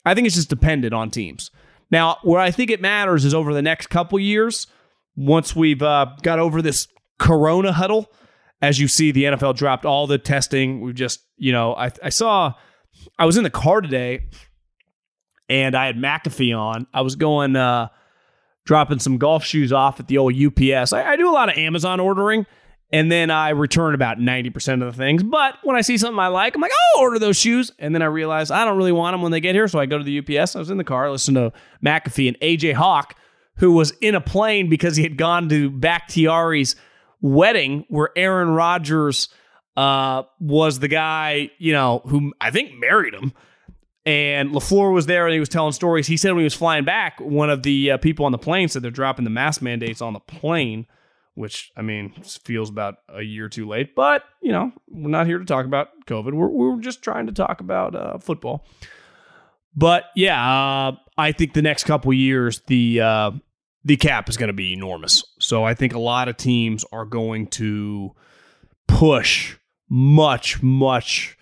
[0.04, 1.50] I think it's just dependent on teams.
[1.90, 4.66] Now, where I think it matters is over the next couple years,
[5.16, 6.88] once we've uh, got over this
[7.18, 8.11] Corona huddle.
[8.61, 10.80] As you see, the NFL dropped all the testing.
[10.80, 12.54] We've just, you know, I, I saw,
[13.18, 14.26] I was in the car today
[15.48, 16.86] and I had McAfee on.
[16.92, 17.88] I was going, uh,
[18.68, 20.92] dropping some golf shoes off at the old UPS.
[20.92, 22.44] I, I do a lot of Amazon ordering
[22.92, 25.22] and then I return about 90% of the things.
[25.22, 27.72] But when I see something I like, I'm like, oh, order those shoes.
[27.78, 29.68] And then I realize I don't really want them when they get here.
[29.68, 30.54] So I go to the UPS.
[30.54, 33.14] I was in the car, listening to McAfee and AJ Hawk,
[33.56, 36.76] who was in a plane because he had gone to Bakhtiari's
[37.22, 39.30] wedding where Aaron Rodgers
[39.78, 43.32] uh, was the guy, you know, who I think married him.
[44.09, 46.06] And LaFleur was there and he was telling stories.
[46.06, 48.68] He said when he was flying back, one of the uh, people on the plane
[48.68, 50.86] said they're dropping the mask mandates on the plane,
[51.34, 53.94] which, I mean, feels about a year too late.
[53.94, 56.32] But, you know, we're not here to talk about COVID.
[56.32, 58.64] We're, we're just trying to talk about uh, football.
[59.76, 63.30] But yeah, uh, I think the next couple years, the uh,
[63.84, 65.22] the cap is going to be enormous.
[65.38, 68.14] So I think a lot of teams are going to
[68.88, 69.56] push
[69.88, 71.38] much, much,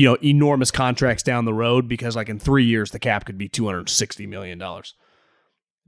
[0.00, 3.36] you know, enormous contracts down the road because, like, in three years, the cap could
[3.36, 4.58] be $260 million.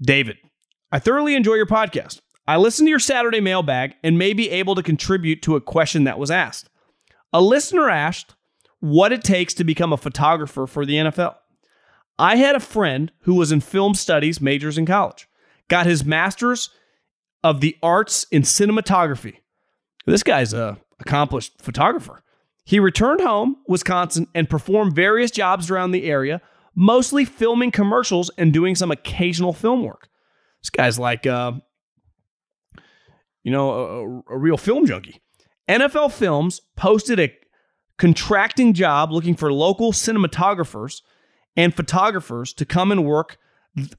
[0.03, 0.37] David,
[0.91, 2.21] I thoroughly enjoy your podcast.
[2.47, 6.05] I listened to your Saturday mailbag and may be able to contribute to a question
[6.05, 6.69] that was asked.
[7.33, 8.35] A listener asked
[8.81, 11.37] what it takes to become a photographer for the NFL.
[12.19, 15.27] I had a friend who was in film studies majors in college
[15.69, 16.69] got his master's
[17.43, 19.39] of the arts in cinematography.
[20.05, 22.23] This guy's a accomplished photographer.
[22.65, 26.41] He returned home, Wisconsin, and performed various jobs around the area,
[26.75, 30.09] mostly filming commercials and doing some occasional film work.
[30.63, 31.53] This guy's like, uh,
[33.43, 35.21] you know, a, a real film junkie.
[35.69, 37.35] NFL Films posted a
[37.99, 41.03] contracting job looking for local cinematographers
[41.57, 43.39] and photographers to come and work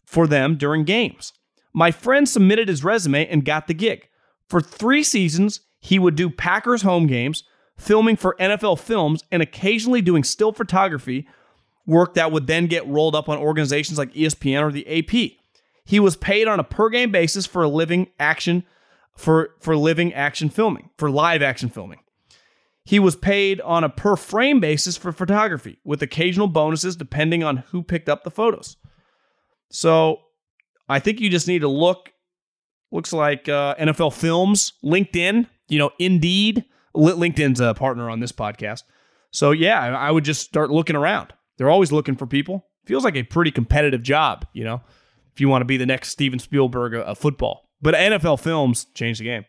[0.05, 1.33] for them during games.
[1.73, 4.07] My friend submitted his resume and got the gig.
[4.47, 7.43] For three seasons, he would do Packers home games,
[7.77, 11.27] filming for NFL films, and occasionally doing still photography
[11.85, 15.31] work that would then get rolled up on organizations like ESPN or the AP.
[15.85, 18.63] He was paid on a per game basis for a living action
[19.15, 21.99] for for living action filming, for live action filming.
[22.85, 27.57] He was paid on a per frame basis for photography with occasional bonuses depending on
[27.57, 28.75] who picked up the photos.
[29.69, 30.19] So,
[30.89, 32.11] I think you just need to look.
[32.91, 36.65] Looks like uh, NFL Films, LinkedIn, you know, Indeed.
[36.95, 38.83] LinkedIn's a partner on this podcast.
[39.31, 41.33] So yeah, I would just start looking around.
[41.57, 42.65] They're always looking for people.
[42.85, 44.81] Feels like a pretty competitive job, you know,
[45.33, 47.69] if you want to be the next Steven Spielberg of football.
[47.81, 49.45] But NFL Films change the game.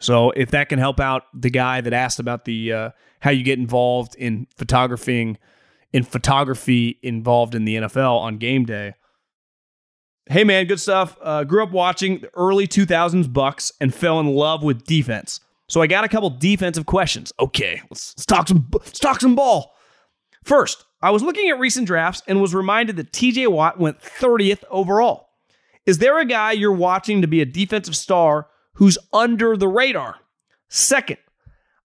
[0.00, 3.44] So if that can help out the guy that asked about the uh, how you
[3.44, 5.38] get involved in photographing,
[5.92, 8.94] in photography involved in the NFL on game day,
[10.26, 11.18] Hey man, good stuff.
[11.20, 15.40] Uh, grew up watching the early 2000s Bucks and fell in love with defense.
[15.72, 17.32] So I got a couple defensive questions.
[17.40, 19.74] Okay, let's, let's talk some let's talk some ball.
[20.44, 24.64] First, I was looking at recent drafts and was reminded that TJ Watt went 30th
[24.70, 25.30] overall.
[25.86, 30.16] Is there a guy you're watching to be a defensive star who's under the radar?
[30.68, 31.16] Second,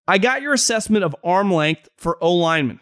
[0.06, 2.82] I got your assessment of arm length for O lineman.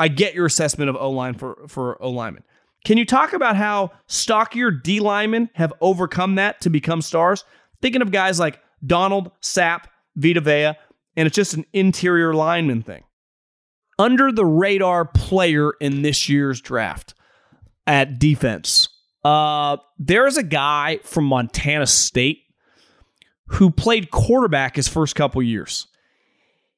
[0.00, 2.44] I get your assessment of O line for, for O lineman.
[2.82, 7.44] Can you talk about how stockier D linemen have overcome that to become stars?
[7.82, 9.82] Thinking of guys like Donald, Sapp,
[10.16, 10.74] Vita Vea,
[11.16, 13.04] and it's just an interior lineman thing.
[13.98, 17.14] Under the radar player in this year's draft
[17.86, 18.88] at defense,
[19.24, 22.42] uh, there's a guy from Montana State
[23.46, 25.86] who played quarterback his first couple years.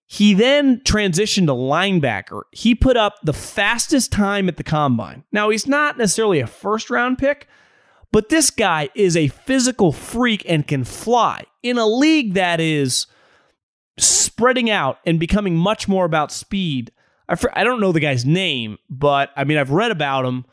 [0.07, 2.43] He then transitioned to linebacker.
[2.53, 5.25] He put up the fastest time at the combine.
[5.33, 7.47] Now, he's not necessarily a first round pick,
[8.11, 13.07] but this guy is a physical freak and can fly in a league that is
[14.01, 16.93] spreading out and becoming much more about speed.
[17.29, 20.45] I, I don't know the guy's name, but I mean, I've read about him.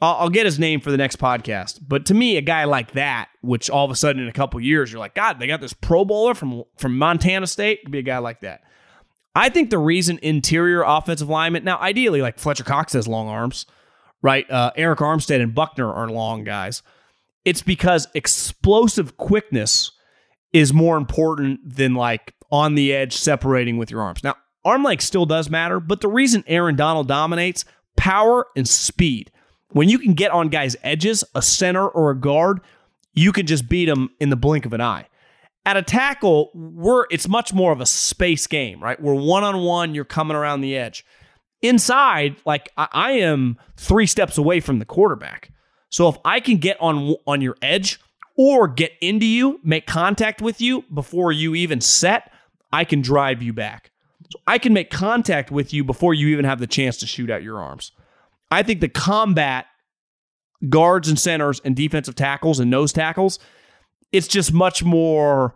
[0.00, 1.80] I'll, I'll, get his name for the next podcast.
[1.86, 4.60] But to me, a guy like that, which all of a sudden in a couple
[4.60, 7.98] years, you're like, God, they got this Pro Bowler from, from Montana State, could be
[7.98, 8.62] a guy like that.
[9.34, 13.66] I think the reason interior offensive linemen, now ideally, like Fletcher Cox has long arms,
[14.20, 14.48] right?
[14.50, 16.82] Uh, Arik Armstead and Buckner are long guys.
[17.44, 19.92] It's because explosive quickness
[20.52, 24.22] is more important than like on the edge separating with your arms.
[24.22, 27.64] Now, arm length still does matter, but the reason Aaron Donald dominates
[27.96, 29.32] power and speed.
[29.70, 32.60] When you can get on guys' edges, a center or a guard,
[33.14, 35.08] you can just beat them in the blink of an eye.
[35.64, 39.00] At a tackle, we're it's much more of a space game, right?
[39.00, 39.94] We're one on one.
[39.94, 41.04] You're coming around the edge.
[41.62, 45.52] Inside, like I, am three steps away from the quarterback.
[45.88, 48.00] So if I can get on on your edge
[48.36, 52.31] or get into you, make contact with you before you even set,
[52.72, 53.90] I can drive you back.
[54.30, 57.30] So I can make contact with you before you even have the chance to shoot
[57.30, 57.92] out your arms.
[58.50, 59.66] I think the combat
[60.68, 63.38] guards and centers and defensive tackles and nose tackles,
[64.12, 65.54] it's just much more.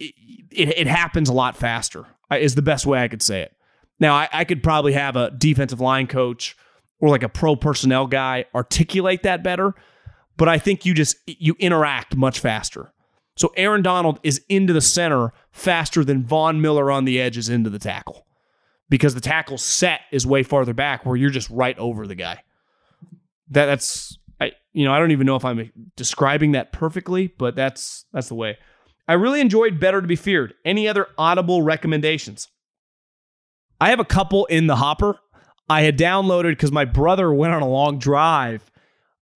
[0.00, 0.14] It,
[0.50, 2.06] it, it happens a lot faster.
[2.30, 3.54] Uh, is the best way I could say it.
[4.00, 6.56] Now I, I could probably have a defensive line coach
[7.00, 9.74] or like a pro personnel guy articulate that better,
[10.36, 12.92] but I think you just you interact much faster.
[13.38, 17.48] So Aaron Donald is into the center faster than Von Miller on the edge is
[17.48, 18.26] into the tackle
[18.88, 22.42] because the tackle set is way farther back where you're just right over the guy.
[23.50, 27.54] That that's I you know I don't even know if I'm describing that perfectly, but
[27.54, 28.58] that's that's the way.
[29.06, 30.54] I really enjoyed Better to Be Feared.
[30.64, 32.48] Any other audible recommendations?
[33.80, 35.16] I have a couple in the hopper.
[35.70, 38.68] I had downloaded because my brother went on a long drive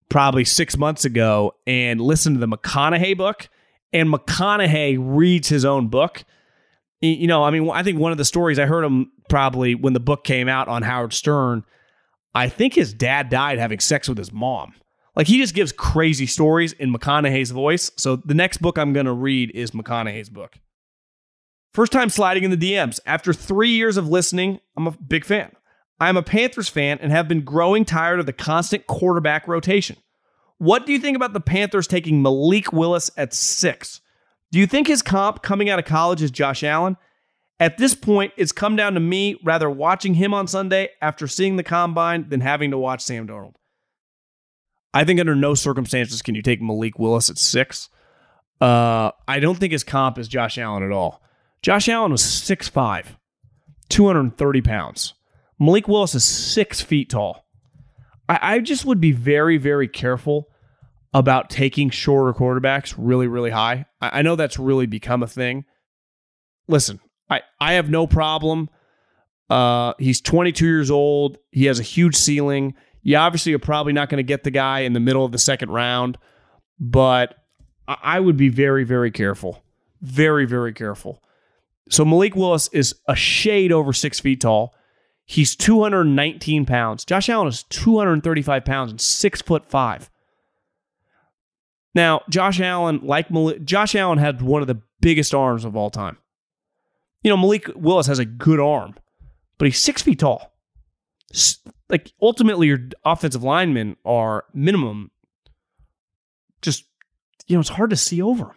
[0.09, 3.49] probably six months ago and listened to the McConaughey book.
[3.93, 6.25] And McConaughey reads his own book.
[7.01, 9.93] You know, I mean, I think one of the stories I heard him probably when
[9.93, 11.65] the book came out on Howard Stern,
[12.35, 14.75] I think his dad died having sex with his mom.
[15.15, 17.91] Like he just gives crazy stories in McConaughey's voice.
[17.97, 20.57] So the next book I'm going to read is McConaughey's book.
[21.73, 23.01] First time sliding in the DMs.
[23.07, 25.53] After three years of listening, I'm a big fan.
[25.99, 29.97] I'm a Panthers fan and have been growing tired of the constant quarterback rotation.
[30.63, 34.01] What do you think about the Panthers taking Malik Willis at six?
[34.53, 36.97] Do you think his comp coming out of college is Josh Allen?
[37.59, 41.57] At this point, it's come down to me rather watching him on Sunday after seeing
[41.57, 43.55] the combine than having to watch Sam Darnold.
[44.95, 47.89] I think under no circumstances can you take Malik Willis at six.
[48.61, 51.25] Uh, I don't think his comp is Josh Allen at all.
[51.63, 53.07] Josh Allen was 6'5,
[53.89, 55.15] 230 pounds.
[55.59, 57.49] Malik Willis is six feet tall.
[58.29, 60.51] I, I just would be very, very careful
[61.15, 63.87] about taking shorter quarterbacks really, really high.
[64.01, 65.65] I, I know that's really become a thing.
[66.69, 68.71] Listen, I, I have no problem.
[69.51, 71.39] Uh, he's 22 years old.
[71.51, 72.75] He has a huge ceiling.
[73.03, 75.39] You obviously are probably not going to get the guy in the middle of the
[75.39, 76.17] second round,
[76.79, 77.35] but
[77.87, 79.63] I would be very, very careful.
[80.01, 81.23] Very, very careful.
[81.91, 84.75] So Malik Willis is a shade over six feet tall.
[85.25, 87.05] He's 219 pounds.
[87.05, 90.11] Josh Allen is 235 pounds and six foot five.
[91.95, 95.91] Now, Josh Allen, like Malik, Josh Allen had one of the biggest arms of all
[95.91, 96.17] time.
[97.23, 98.95] You know, Malik Willis has a good arm,
[99.59, 100.53] but he's six feet tall.
[101.89, 105.11] Like ultimately, your offensive linemen are minimum.
[106.63, 106.85] Just
[107.47, 108.55] you know, it's hard to see over.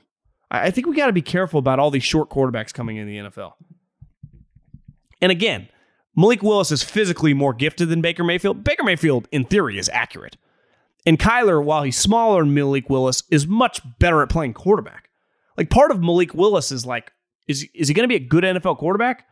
[0.51, 3.17] I think we got to be careful about all these short quarterbacks coming in the
[3.17, 3.53] NFL.
[5.21, 5.67] And again,
[6.15, 8.63] Malik Willis is physically more gifted than Baker Mayfield.
[8.63, 10.37] Baker Mayfield, in theory, is accurate.
[11.05, 15.09] And Kyler, while he's smaller than Malik Willis, is much better at playing quarterback.
[15.57, 17.11] Like part of Malik Willis is like,
[17.47, 19.25] is, is he going to be a good NFL quarterback?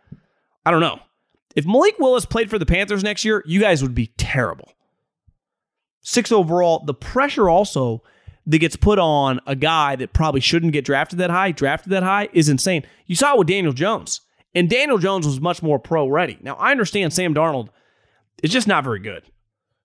[0.65, 0.99] I don't know.
[1.55, 4.71] If Malik Willis played for the Panthers next year, you guys would be terrible.
[6.01, 6.83] Six overall.
[6.85, 8.03] The pressure also
[8.45, 12.03] that gets put on a guy that probably shouldn't get drafted that high, drafted that
[12.03, 12.85] high, is insane.
[13.05, 14.21] You saw it with Daniel Jones,
[14.53, 16.37] and Daniel Jones was much more pro ready.
[16.41, 17.69] Now, I understand Sam Darnold
[18.41, 19.23] is just not very good.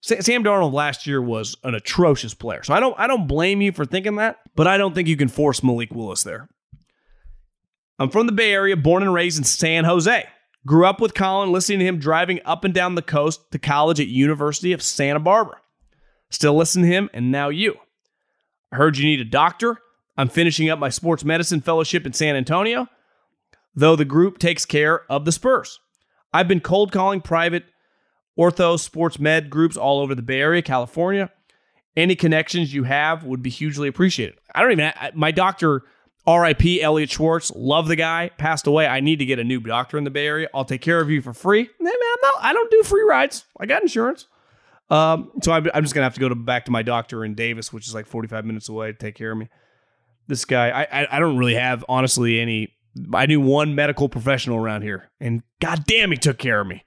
[0.01, 2.62] Sam Darnold last year was an atrocious player.
[2.62, 5.16] So I don't I don't blame you for thinking that, but I don't think you
[5.16, 6.49] can force Malik Willis there.
[7.99, 10.26] I'm from the Bay Area, born and raised in San Jose.
[10.66, 13.99] Grew up with Colin, listening to him driving up and down the coast to college
[13.99, 15.57] at University of Santa Barbara.
[16.30, 17.74] Still listen to him, and now you.
[18.70, 19.78] I heard you need a doctor.
[20.16, 22.86] I'm finishing up my sports medicine fellowship in San Antonio,
[23.74, 25.80] though the group takes care of the Spurs.
[26.32, 27.64] I've been cold calling private
[28.39, 31.30] ortho sports med groups all over the Bay Area, California.
[31.97, 34.39] Any connections you have would be hugely appreciated.
[34.55, 35.82] I don't even, my doctor,
[36.28, 38.86] RIP Elliot Schwartz, love the guy, passed away.
[38.86, 40.49] I need to get a new doctor in the Bay Area.
[40.55, 41.62] I'll take care of you for free.
[41.64, 43.45] Hey, man, not, I don't do free rides.
[43.59, 44.26] I got insurance.
[44.91, 47.34] Um, so I'm, I'm just gonna have to go to back to my doctor in
[47.34, 49.49] Davis, which is like 45 minutes away, to take care of me.
[50.28, 52.74] This guy, I, I, I don't really have honestly any.
[53.12, 56.84] I knew one medical professional around here, and goddamn, he took care of me.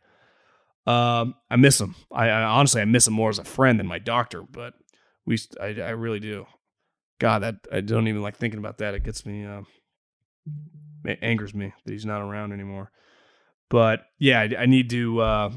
[0.87, 1.95] Um, I miss him.
[2.11, 4.73] I, I, honestly I miss him more as a friend than my doctor, but
[5.25, 6.45] we I, I really do.
[7.19, 8.95] God, that I don't even like thinking about that.
[8.95, 9.61] It gets me, uh,
[11.05, 12.91] it angers me that he's not around anymore.
[13.69, 15.21] But yeah, I, I need to.
[15.21, 15.51] Uh,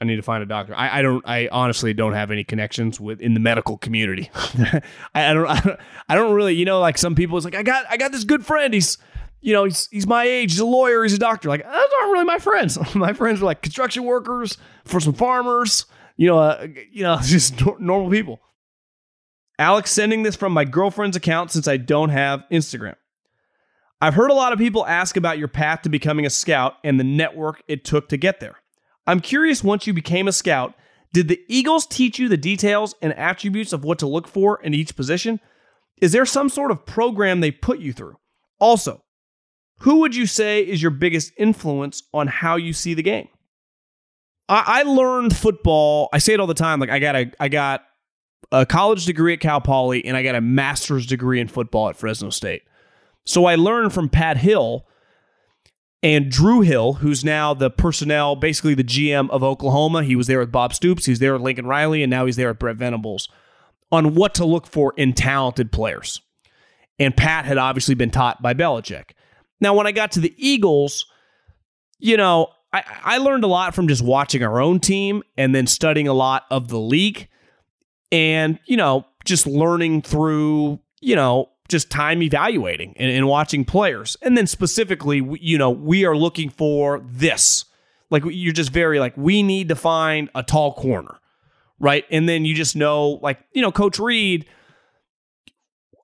[0.00, 0.74] I need to find a doctor.
[0.74, 1.22] I, I don't.
[1.26, 4.30] I honestly don't have any connections with in the medical community.
[4.34, 4.82] I,
[5.14, 5.46] I, don't,
[6.08, 6.34] I don't.
[6.34, 6.54] Really.
[6.54, 7.84] You know, like some people, it's like I got.
[7.88, 8.74] I got this good friend.
[8.74, 8.98] He's,
[9.44, 10.52] you know, he's he's my age.
[10.52, 11.02] He's a lawyer.
[11.02, 11.50] He's a doctor.
[11.50, 12.78] Like those aren't really my friends.
[12.94, 15.84] my friends are like construction workers for some farmers.
[16.16, 18.40] You know, uh, you know, just normal people.
[19.58, 22.96] Alex sending this from my girlfriend's account since I don't have Instagram.
[24.00, 26.98] I've heard a lot of people ask about your path to becoming a scout and
[26.98, 28.56] the network it took to get there.
[29.06, 30.74] I'm curious once you became a scout,
[31.12, 34.72] did the Eagles teach you the details and attributes of what to look for in
[34.72, 35.38] each position?
[36.00, 38.16] Is there some sort of program they put you through?
[38.58, 39.03] Also,
[39.78, 43.28] who would you say is your biggest influence on how you see the game?
[44.48, 46.08] I, I learned football.
[46.12, 46.80] I say it all the time.
[46.80, 47.82] Like I got a, I got
[48.52, 51.96] a college degree at Cal Poly, and I got a master's degree in football at
[51.96, 52.62] Fresno State.
[53.26, 54.86] So I learned from Pat Hill
[56.02, 60.02] and Drew Hill, who's now the personnel, basically the GM of Oklahoma.
[60.02, 62.50] He was there with Bob Stoops, he's there with Lincoln Riley, and now he's there
[62.50, 63.28] at Brent Venables
[63.90, 66.20] on what to look for in talented players.
[66.98, 69.12] And Pat had obviously been taught by Belichick.
[69.60, 71.06] Now, when I got to the Eagles,
[71.98, 75.66] you know, I, I learned a lot from just watching our own team and then
[75.66, 77.28] studying a lot of the league
[78.10, 84.16] and, you know, just learning through, you know, just time evaluating and, and, watching players.
[84.22, 87.64] And then specifically, you know, we are looking for this.
[88.10, 91.16] Like you're just very like, we need to find a tall corner,
[91.78, 92.04] right?
[92.10, 94.46] And then you just know, like, you know, Coach Reid,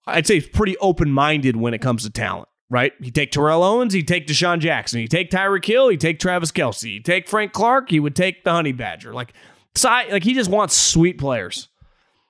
[0.07, 2.93] I'd say pretty open minded when it comes to talent, right?
[3.03, 6.53] He'd take Terrell Owens, he'd take DeSean Jackson, he'd take Tyreek Hill, he'd take Travis
[6.53, 9.13] Kelce, he'd take Frank Clark, he would take the Honey Badger.
[9.13, 9.35] Like,
[9.85, 11.69] like he just wants sweet players.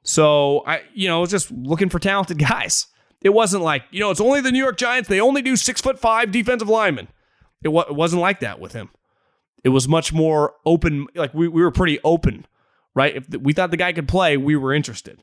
[0.02, 2.86] So I, you know, was just looking for talented guys.
[3.22, 5.08] It wasn't like, you know, it's only the New York Giants.
[5.08, 7.08] They only do six foot five defensive linemen.
[7.62, 8.88] It, wa- it wasn't like that with him.
[9.62, 11.06] It was much more open.
[11.14, 12.46] Like we, we were pretty open,
[12.94, 13.16] right?
[13.16, 15.22] If we thought the guy could play, we were interested.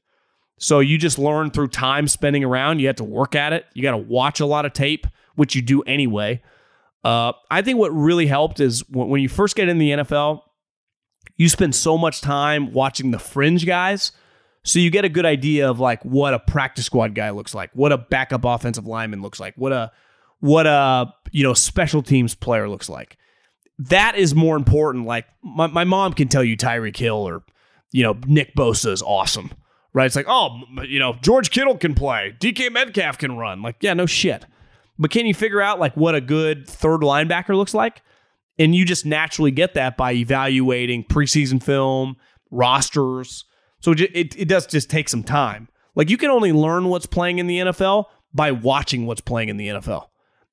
[0.57, 2.79] So you just learn through time spending around.
[2.79, 3.65] You have to work at it.
[3.73, 5.05] You got to watch a lot of tape,
[5.35, 6.41] which you do anyway.
[7.03, 10.41] Uh, I think what really helped is when, when you first get in the NFL,
[11.35, 14.11] you spend so much time watching the fringe guys
[14.67, 17.71] so you get a good idea of like what a practice squad guy looks like,
[17.73, 19.93] what a backup offensive lineman looks like, what a
[20.41, 23.17] what a you know special teams player looks like.
[23.79, 25.05] That is more important.
[25.05, 27.43] Like my, my mom can tell you Tyreek Hill or
[27.93, 29.51] you know Nick Bosa is awesome,
[29.97, 30.05] right?
[30.05, 33.63] It's like oh you know George Kittle can play, DK Metcalf can run.
[33.63, 34.45] Like yeah, no shit.
[34.99, 38.03] But can you figure out like what a good third linebacker looks like?
[38.59, 42.15] And you just naturally get that by evaluating preseason film,
[42.51, 43.45] rosters,
[43.79, 45.69] so it, it, does just take some time.
[45.95, 49.57] Like you can only learn what's playing in the NFL by watching what's playing in
[49.57, 50.07] the NFL.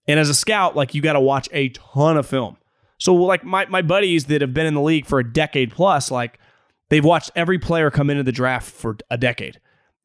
[0.06, 2.56] And as a scout, like you got to watch a ton of film.
[2.98, 6.10] So like my my buddies that have been in the league for a decade plus,
[6.10, 6.38] like
[6.94, 9.60] they've watched every player come into the draft for a decade,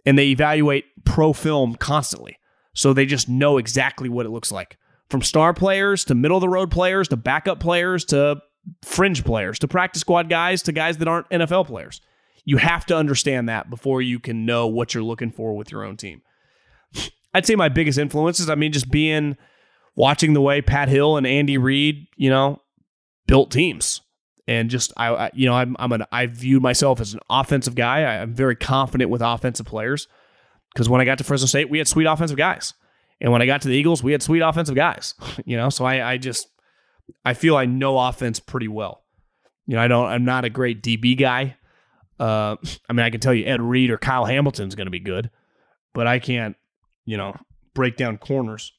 [0.07, 2.35] and they evaluate pro film constantly.
[2.73, 4.77] So they just know exactly what it looks like,
[5.07, 8.41] from star players to middle of the road players to backup players to
[8.83, 12.01] fringe players to practice squad guys to guys that aren't NFL players.
[12.43, 15.83] You have to understand that before you can know what you're looking for with your
[15.83, 16.23] own team.
[17.35, 19.37] I'd say my biggest influences, I mean, just being
[19.95, 22.61] watching the way Pat Hill and Andy Reid, you know,
[23.27, 24.01] built teams.
[24.49, 27.75] And just I, I you know, I'm I'm an I viewed myself as an offensive
[27.75, 27.99] guy.
[27.99, 30.07] I, I'm very confident with offensive players
[30.73, 32.73] because when I got to Fresno State, we had sweet offensive guys,
[33.21, 35.13] and when I got to the Eagles, we had sweet offensive guys.
[35.45, 36.47] You know, so I I just
[37.23, 39.03] I feel I know offense pretty well.
[39.67, 40.07] You know, I don't.
[40.07, 41.55] I'm not a great DB guy.
[42.19, 42.55] Uh,
[42.89, 45.29] I mean, I can tell you Ed Reed or Kyle Hamilton's going to be good,
[45.93, 46.55] but I can't,
[47.05, 47.35] you know,
[47.75, 48.73] break down corners.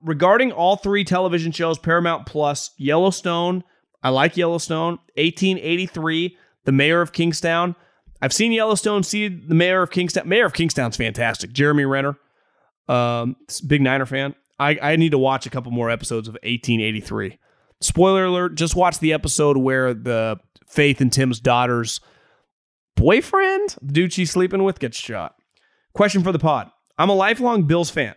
[0.00, 3.64] Regarding all three television shows, Paramount Plus, Yellowstone,
[4.02, 7.74] I like Yellowstone, 1883, The Mayor of Kingstown.
[8.22, 10.28] I've seen Yellowstone, see The Mayor of Kingstown.
[10.28, 11.52] Mayor of Kingstown's fantastic.
[11.52, 12.16] Jeremy Renner,
[12.88, 14.34] um, big Niner fan.
[14.58, 17.38] I, I need to watch a couple more episodes of 1883.
[17.80, 22.00] Spoiler alert, just watch the episode where the Faith and Tim's daughter's
[22.96, 25.36] boyfriend, the dude she's sleeping with, gets shot.
[25.92, 26.70] Question for the pod.
[26.98, 28.16] I'm a lifelong Bills fan,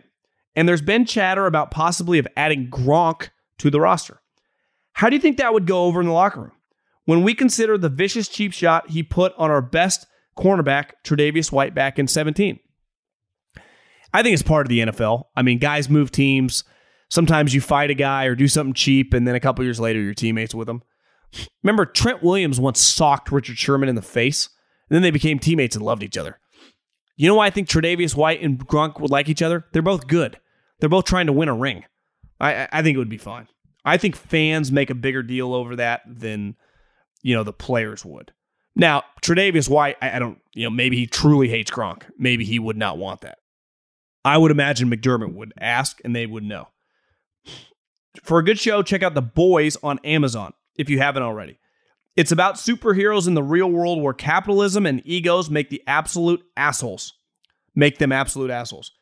[0.56, 4.20] and there's been chatter about possibly of adding Gronk to the roster.
[4.92, 6.52] How do you think that would go over in the locker room?
[7.04, 10.06] When we consider the vicious cheap shot he put on our best
[10.36, 12.58] cornerback, Tre'Davious White, back in 17.
[14.14, 15.24] I think it's part of the NFL.
[15.34, 16.64] I mean, guys move teams.
[17.08, 20.00] Sometimes you fight a guy or do something cheap, and then a couple years later,
[20.00, 20.82] your teammates with him.
[21.62, 24.48] Remember, Trent Williams once socked Richard Sherman in the face,
[24.88, 26.38] and then they became teammates and loved each other.
[27.16, 29.64] You know why I think Tre'Davious White and Gronk would like each other?
[29.72, 30.38] They're both good.
[30.80, 31.84] They're both trying to win a ring.
[32.40, 33.48] I, I think it would be fine.
[33.84, 36.56] I think fans make a bigger deal over that than
[37.22, 38.32] you know, the players would.
[38.74, 42.02] Now, Tre'Davious White, I, I don't, you know, maybe he truly hates Gronk.
[42.18, 43.38] Maybe he would not want that.
[44.24, 46.68] I would imagine McDermott would ask and they would know.
[48.22, 51.58] For a good show, check out The Boys on Amazon if you haven't already.
[52.14, 57.14] It's about superheroes in the real world where capitalism and egos make the absolute assholes.
[57.74, 58.92] Make them absolute assholes.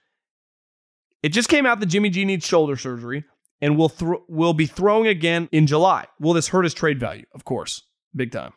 [1.23, 3.25] It just came out that Jimmy G needs shoulder surgery
[3.61, 6.07] and will th- will be throwing again in July.
[6.19, 7.25] Will this hurt his trade value?
[7.35, 7.83] Of course,
[8.15, 8.53] big time.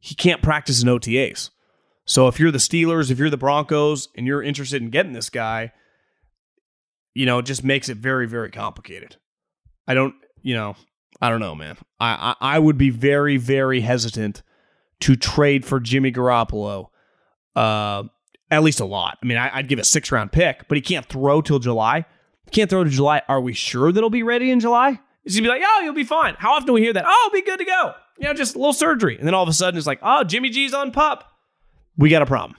[0.00, 1.50] He can't practice in OTAs.
[2.04, 5.28] So if you're the Steelers, if you're the Broncos, and you're interested in getting this
[5.28, 5.72] guy,
[7.14, 9.16] you know, it just makes it very, very complicated.
[9.86, 10.76] I don't, you know,
[11.20, 11.76] I don't know, man.
[12.00, 14.42] I, I, I would be very, very hesitant
[15.00, 16.86] to trade for Jimmy Garoppolo.
[17.54, 18.04] Uh,
[18.50, 19.18] at least a lot.
[19.22, 22.06] I mean, I, would give a six round pick, but he can't throw till July.
[22.50, 23.22] Can't throw to July.
[23.28, 25.00] Are we sure that he'll be ready in July?
[25.24, 26.34] Is he be like, oh, you'll be fine?
[26.38, 27.04] How often do we hear that?
[27.06, 27.92] Oh, be good to go.
[28.18, 29.18] You know, just a little surgery.
[29.18, 31.30] And then all of a sudden it's like, oh, Jimmy G's on pup.
[31.96, 32.58] We got a problem.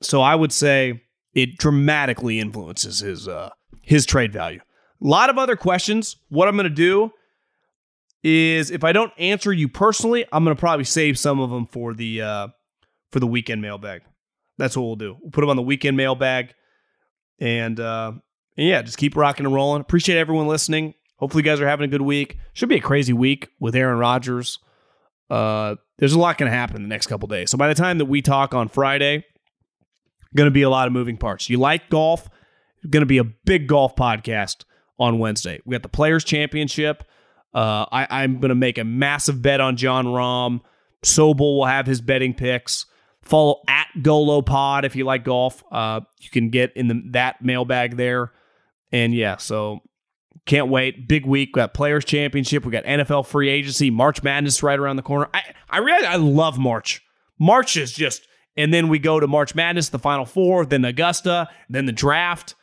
[0.00, 1.02] So I would say
[1.34, 3.50] it dramatically influences his uh,
[3.82, 4.60] his trade value.
[5.02, 6.16] A lot of other questions.
[6.28, 7.12] What I'm to do
[8.22, 11.94] is if I don't answer you personally, I'm to probably save some of them for
[11.94, 12.48] the uh,
[13.10, 14.02] for the weekend mailbag.
[14.58, 15.16] That's what we'll do.
[15.20, 16.54] We'll put them on the weekend mailbag,
[17.40, 18.12] and, uh,
[18.56, 19.80] and yeah, just keep rocking and rolling.
[19.80, 20.94] Appreciate everyone listening.
[21.16, 22.38] Hopefully, you guys are having a good week.
[22.52, 24.58] Should be a crazy week with Aaron Rodgers.
[25.30, 27.50] Uh, there's a lot going to happen in the next couple days.
[27.50, 29.24] So by the time that we talk on Friday,
[30.34, 31.48] going to be a lot of moving parts.
[31.48, 32.28] You like golf?
[32.88, 34.64] Going to be a big golf podcast
[34.98, 35.60] on Wednesday.
[35.64, 37.04] We got the Players Championship.
[37.54, 40.60] Uh, I, am going to make a massive bet on Jon Rahm.
[41.04, 42.86] Sobel will have his betting picks.
[43.20, 45.62] Follow at Golo Pod if you like golf.
[45.70, 48.32] Uh, you can get in the, that mailbag there.
[48.92, 49.80] And yeah, so
[50.46, 51.08] can't wait.
[51.08, 51.50] Big week.
[51.54, 52.64] We got Players Championship.
[52.64, 53.90] We got NFL free agency.
[53.90, 55.28] March Madness right around the corner.
[55.32, 57.02] I, I really I love March.
[57.38, 61.48] March is just, and then we go to March Madness, the Final Four, then Augusta,
[61.68, 62.54] then the draft.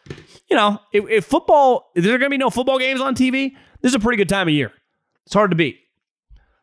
[0.49, 3.51] You know, if, if football, if there going to be no football games on TV,
[3.81, 4.71] this is a pretty good time of year.
[5.25, 5.79] It's hard to beat.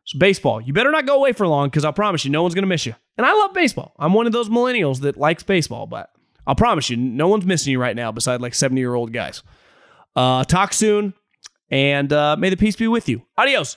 [0.05, 2.55] So baseball, you better not go away for long because I promise you, no one's
[2.55, 2.95] gonna miss you.
[3.17, 3.93] And I love baseball.
[3.99, 6.11] I'm one of those millennials that likes baseball, but
[6.47, 9.43] I'll promise you, no one's missing you right now beside like 70 year old guys.
[10.15, 11.15] Uh, talk soon,
[11.71, 13.23] and uh, may the peace be with you.
[13.37, 13.77] Adios.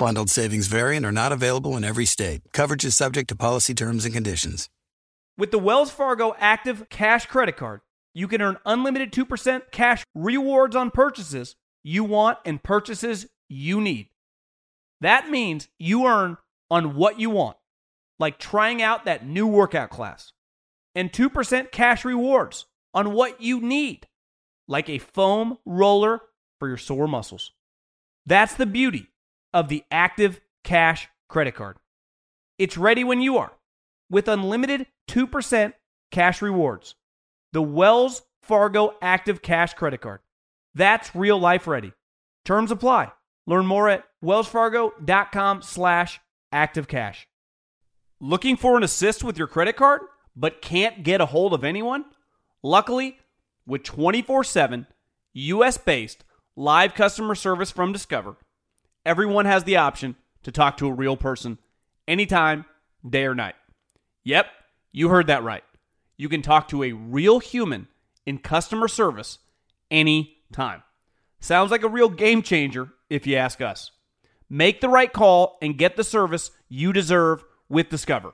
[0.00, 2.40] Bundled savings variant are not available in every state.
[2.54, 4.70] Coverage is subject to policy terms and conditions.
[5.36, 7.82] With the Wells Fargo Active Cash Credit Card,
[8.14, 14.08] you can earn unlimited 2% cash rewards on purchases you want and purchases you need.
[15.02, 16.38] That means you earn
[16.70, 17.58] on what you want,
[18.18, 20.32] like trying out that new workout class,
[20.94, 22.64] and 2% cash rewards
[22.94, 24.08] on what you need,
[24.66, 26.22] like a foam roller
[26.58, 27.52] for your sore muscles.
[28.24, 29.09] That's the beauty
[29.52, 31.76] of the Active Cash credit card.
[32.58, 33.52] It's ready when you are
[34.10, 35.72] with unlimited 2%
[36.10, 36.94] cash rewards.
[37.52, 40.20] The Wells Fargo Active Cash credit card.
[40.74, 41.92] That's real life ready.
[42.44, 43.12] Terms apply.
[43.46, 46.20] Learn more at wellsfargo.com slash
[46.52, 47.24] activecash.
[48.20, 50.02] Looking for an assist with your credit card,
[50.36, 52.04] but can't get a hold of anyone?
[52.62, 53.18] Luckily,
[53.66, 54.86] with 24-7
[55.32, 56.18] U.S.-based
[56.56, 58.36] live customer service from Discover,
[59.04, 61.58] everyone has the option to talk to a real person
[62.08, 62.64] anytime,
[63.08, 63.54] day or night.
[64.24, 64.46] Yep,
[64.92, 65.64] you heard that right.
[66.16, 67.88] You can talk to a real human
[68.26, 69.38] in customer service
[69.90, 70.82] anytime.
[71.40, 73.90] Sounds like a real game changer if you ask us.
[74.48, 78.32] Make the right call and get the service you deserve with Discover.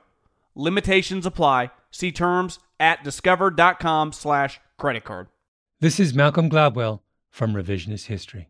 [0.55, 1.71] Limitations apply.
[1.91, 5.27] See terms at discover.com slash credit card.
[5.79, 8.49] This is Malcolm Gladwell from Revisionist History